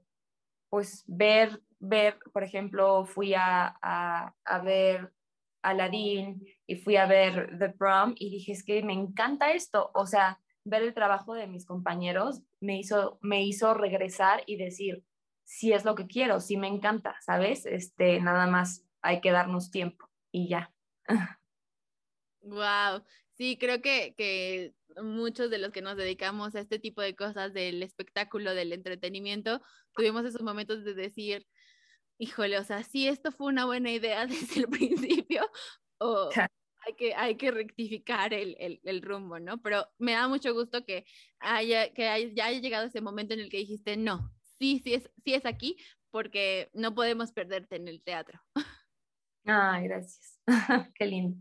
[0.68, 5.14] pues ver, ver, por ejemplo, fui a, a, a ver
[5.62, 10.06] Aladdin y fui a ver The Prom y dije, es que me encanta esto, o
[10.06, 15.04] sea, ver el trabajo de mis compañeros me hizo, me hizo regresar y decir,
[15.44, 17.66] si es lo que quiero, si me encanta, ¿sabes?
[17.66, 20.72] Este, nada más hay que darnos tiempo y ya.
[22.42, 23.04] Wow,
[23.34, 27.52] sí, creo que, que muchos de los que nos dedicamos a este tipo de cosas
[27.52, 29.60] del espectáculo, del entretenimiento,
[29.94, 31.46] tuvimos esos momentos de decir,
[32.20, 35.42] híjole, o sea, si esto fue una buena idea desde el principio
[35.98, 36.30] o
[36.86, 39.60] hay que, hay que rectificar el, el, el, rumbo, ¿no?
[39.62, 41.04] Pero me da mucho gusto que,
[41.38, 44.94] haya, que haya, ya haya llegado ese momento en el que dijiste, no, sí, sí
[44.94, 45.76] es, sí es aquí,
[46.10, 48.40] porque no podemos perderte en el teatro.
[49.44, 50.40] Ay, gracias.
[50.94, 51.36] Qué lindo.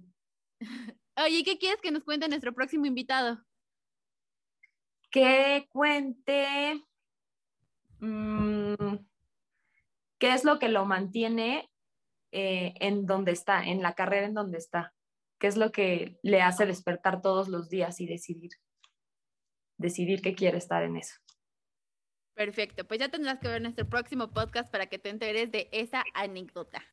[1.17, 3.43] Oye, ¿qué quieres que nos cuente nuestro próximo invitado?
[5.11, 6.81] Que cuente
[7.99, 8.95] mmm,
[10.19, 11.69] qué es lo que lo mantiene
[12.31, 14.93] eh, en donde está, en la carrera en donde está
[15.39, 18.51] qué es lo que le hace despertar todos los días y decidir,
[19.77, 21.15] decidir que quiere estar en eso.
[22.35, 26.03] Perfecto, pues ya tendrás que ver nuestro próximo podcast para que te enteres de esa
[26.13, 26.83] anécdota.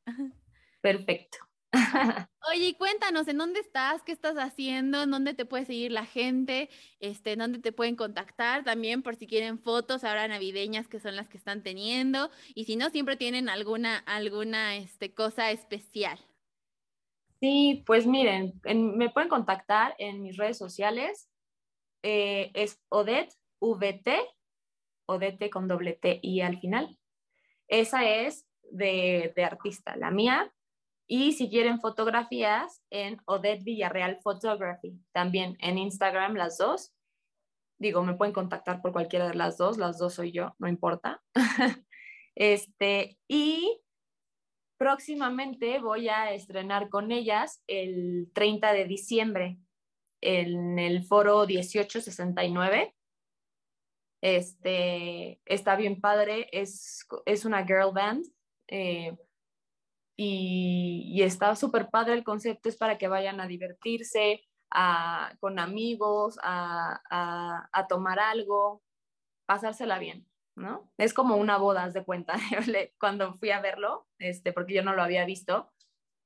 [0.81, 1.39] Perfecto.
[2.53, 4.03] Oye, cuéntanos, ¿en dónde estás?
[4.03, 5.03] ¿Qué estás haciendo?
[5.03, 6.69] ¿En dónde te puede seguir la gente?
[7.01, 8.65] Este, ¿En dónde te pueden contactar?
[8.65, 12.31] También por si quieren fotos ahora navideñas que son las que están teniendo.
[12.55, 16.19] Y si no, siempre tienen alguna, alguna este, cosa especial.
[17.41, 21.29] Sí, pues miren, me pueden contactar en mis redes sociales.
[22.03, 24.09] Eh, es Odette VT,
[25.07, 26.99] Odette con doble T y al final.
[27.69, 30.53] Esa es de, de, artista, la mía.
[31.09, 36.93] Y si quieren fotografías, en Odette Villarreal Photography, también en Instagram las dos.
[37.79, 41.23] Digo, me pueden contactar por cualquiera de las dos, las dos soy yo, no importa.
[42.35, 43.81] este, y
[44.79, 49.59] próximamente voy a estrenar con ellas el 30 de diciembre
[50.21, 52.95] en el foro 1869.
[54.23, 58.25] Este, está bien padre, es, es una girl band
[58.69, 59.17] eh,
[60.17, 65.59] y, y, está súper padre el concepto, es para que vayan a divertirse a, con
[65.59, 67.01] amigos, a,
[67.73, 68.83] a, tomar algo,
[69.47, 70.27] pasársela bien.
[70.57, 70.91] ¿no?
[70.97, 72.35] Es como una boda, haz de cuenta.
[72.99, 75.71] Cuando fui a verlo, este, porque yo no lo había visto,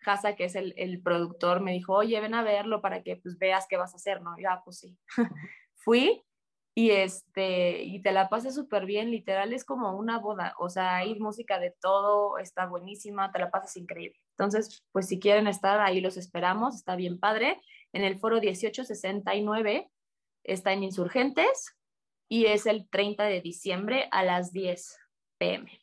[0.06, 3.38] Hasa, que es el, el, productor, me dijo, oye, ven a verlo para que pues
[3.38, 4.34] veas qué vas a hacer, ¿no?
[4.38, 4.96] Ya, ah, pues sí.
[5.74, 6.24] Fui
[6.74, 10.96] y, este, y te la pasas súper bien, literal, es como una boda, o sea,
[10.96, 14.18] hay música de todo, está buenísima, te la pasas increíble.
[14.38, 17.60] Entonces, pues si quieren estar, ahí los esperamos, está bien padre.
[17.92, 19.90] En el foro 1869
[20.44, 21.76] está en Insurgentes,
[22.30, 24.96] y es el 30 de diciembre a las 10
[25.38, 25.80] pm.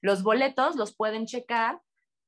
[0.00, 1.80] Los boletos los pueden checar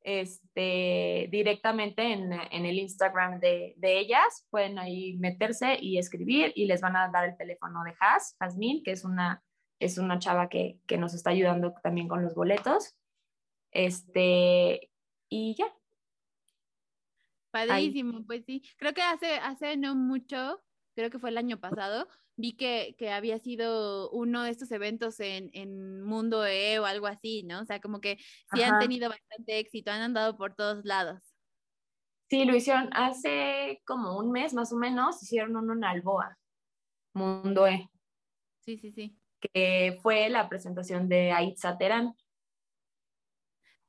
[0.09, 4.46] este, directamente en, el Instagram de, de, ellas.
[4.48, 8.82] Pueden ahí meterse y escribir y les van a dar el teléfono de Has, Hasmin,
[8.82, 9.44] que es una,
[9.78, 12.96] es una chava que, que nos está ayudando también con los boletos.
[13.70, 14.90] Este,
[15.28, 15.66] y ya.
[17.50, 18.62] Padrísimo, pues sí.
[18.78, 20.62] Creo que hace, hace no mucho,
[20.94, 22.09] creo que fue el año pasado,
[22.39, 27.07] vi que, que, había sido uno de estos eventos en, en, Mundo E o algo
[27.07, 27.61] así, ¿no?
[27.61, 28.16] O sea, como que
[28.55, 31.20] sí han tenido bastante éxito, han andado por todos lados.
[32.30, 36.39] Sí, lo hicieron hace como un mes más o menos, hicieron uno en Alboa,
[37.12, 37.91] Mundo E.
[38.61, 39.16] Sí, sí, sí.
[39.41, 42.14] Que fue la presentación de Aitza Terán.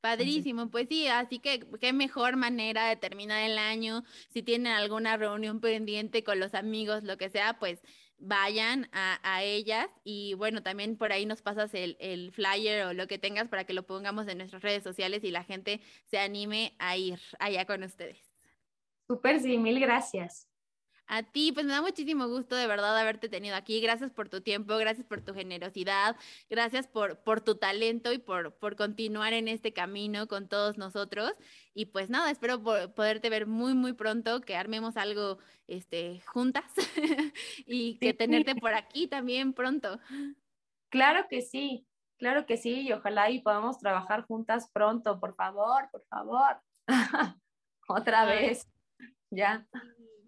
[0.00, 4.02] Padrísimo, pues sí, así que qué mejor manera de terminar el año.
[4.30, 7.82] Si tienen alguna reunión pendiente con los amigos, lo que sea, pues
[8.20, 13.18] vayan a, ellas y bueno, también por ahí nos pasas el, flyer o lo que
[13.18, 16.96] tengas para que lo pongamos en nuestras redes sociales y la gente se anime a
[16.96, 18.18] ir allá con ustedes.
[19.08, 20.49] Súper, sí, mil gracias.
[21.12, 23.80] A ti, pues me da muchísimo gusto de verdad haberte tenido aquí.
[23.80, 26.14] Gracias por tu tiempo, gracias por tu generosidad,
[26.48, 31.32] gracias por, por tu talento y por, por continuar en este camino con todos nosotros.
[31.74, 36.72] Y pues nada, espero poderte ver muy, muy pronto, que armemos algo este, juntas
[37.66, 39.98] y que tenerte por aquí también pronto.
[40.90, 41.88] Claro que sí,
[42.18, 46.62] claro que sí, y ojalá y podamos trabajar juntas pronto, por favor, por favor.
[47.88, 48.68] Otra vez,
[49.30, 49.66] ya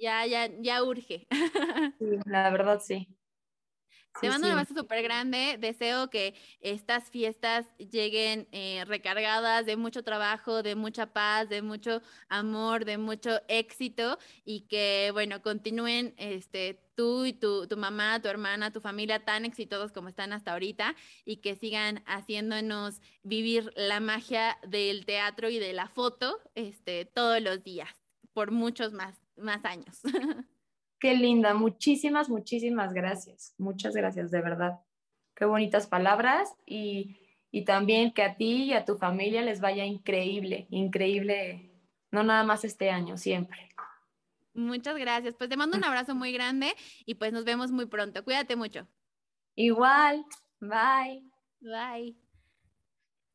[0.03, 1.27] ya, ya, ya urge.
[1.99, 3.09] Sí, la verdad sí.
[4.21, 5.57] Te mando un abrazo súper grande.
[5.59, 12.03] Deseo que estas fiestas lleguen eh, recargadas de mucho trabajo, de mucha paz, de mucho
[12.29, 18.29] amor, de mucho éxito y que, bueno, continúen este, tú y tu, tu mamá, tu
[18.29, 20.95] hermana, tu familia tan exitosos como están hasta ahorita
[21.25, 27.41] y que sigan haciéndonos vivir la magia del teatro y de la foto este, todos
[27.41, 30.01] los días, por muchos más más años.
[30.99, 33.55] Qué linda, muchísimas, muchísimas gracias.
[33.59, 34.81] Muchas gracias, de verdad.
[35.35, 37.17] Qué bonitas palabras y,
[37.51, 41.73] y también que a ti y a tu familia les vaya increíble, increíble,
[42.11, 43.69] no nada más este año, siempre.
[44.55, 45.35] Muchas gracias.
[45.35, 46.75] Pues te mando un abrazo muy grande
[47.07, 48.23] y pues nos vemos muy pronto.
[48.23, 48.87] Cuídate mucho.
[49.55, 50.25] Igual.
[50.61, 51.25] Bye.
[51.61, 52.22] Bye.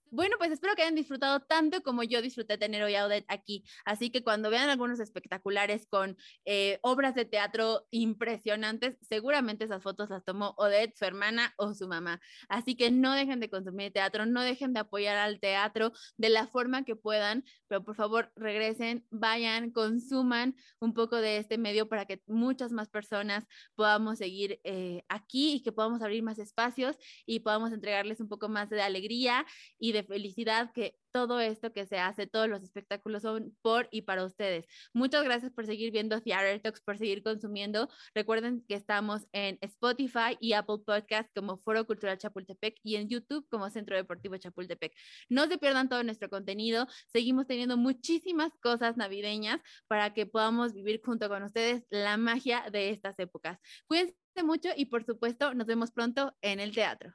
[0.10, 3.66] Bueno, pues espero que hayan disfrutado tanto como yo disfruté tener hoy a Odette aquí.
[3.84, 10.10] Así que cuando vean algunos espectaculares con eh, obras de teatro impresionantes, seguramente esas fotos
[10.10, 12.22] las tomó Odette, su hermana o su mamá.
[12.48, 16.48] Así que no dejen de consumir teatro, no dejen de apoyar al teatro de la
[16.48, 22.06] forma que puedan, pero por favor regresen, vayan, consuman un poco de este medio para
[22.06, 23.46] que muchas más personas
[23.76, 26.96] podamos seguir eh, aquí y que podamos abrir más espacios
[27.26, 29.46] y podamos entregarles un poco más de alegría
[29.80, 33.88] y de de felicidad que todo esto que se hace, todos los espectáculos son por
[33.92, 34.68] y para ustedes.
[34.94, 37.90] Muchas gracias por seguir viendo Theater Talks, por seguir consumiendo.
[38.14, 43.48] Recuerden que estamos en Spotify y Apple Podcast como Foro Cultural Chapultepec y en YouTube
[43.50, 44.94] como Centro Deportivo Chapultepec.
[45.30, 46.88] No se pierdan todo nuestro contenido.
[47.08, 52.92] Seguimos teniendo muchísimas cosas navideñas para que podamos vivir junto con ustedes la magia de
[52.92, 53.60] estas épocas.
[53.88, 57.12] Cuídense mucho y por supuesto nos vemos pronto en el teatro.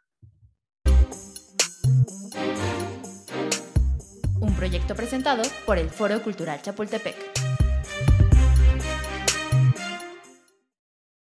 [4.43, 7.42] Un proyecto presentado por el Foro Cultural Chapultepec.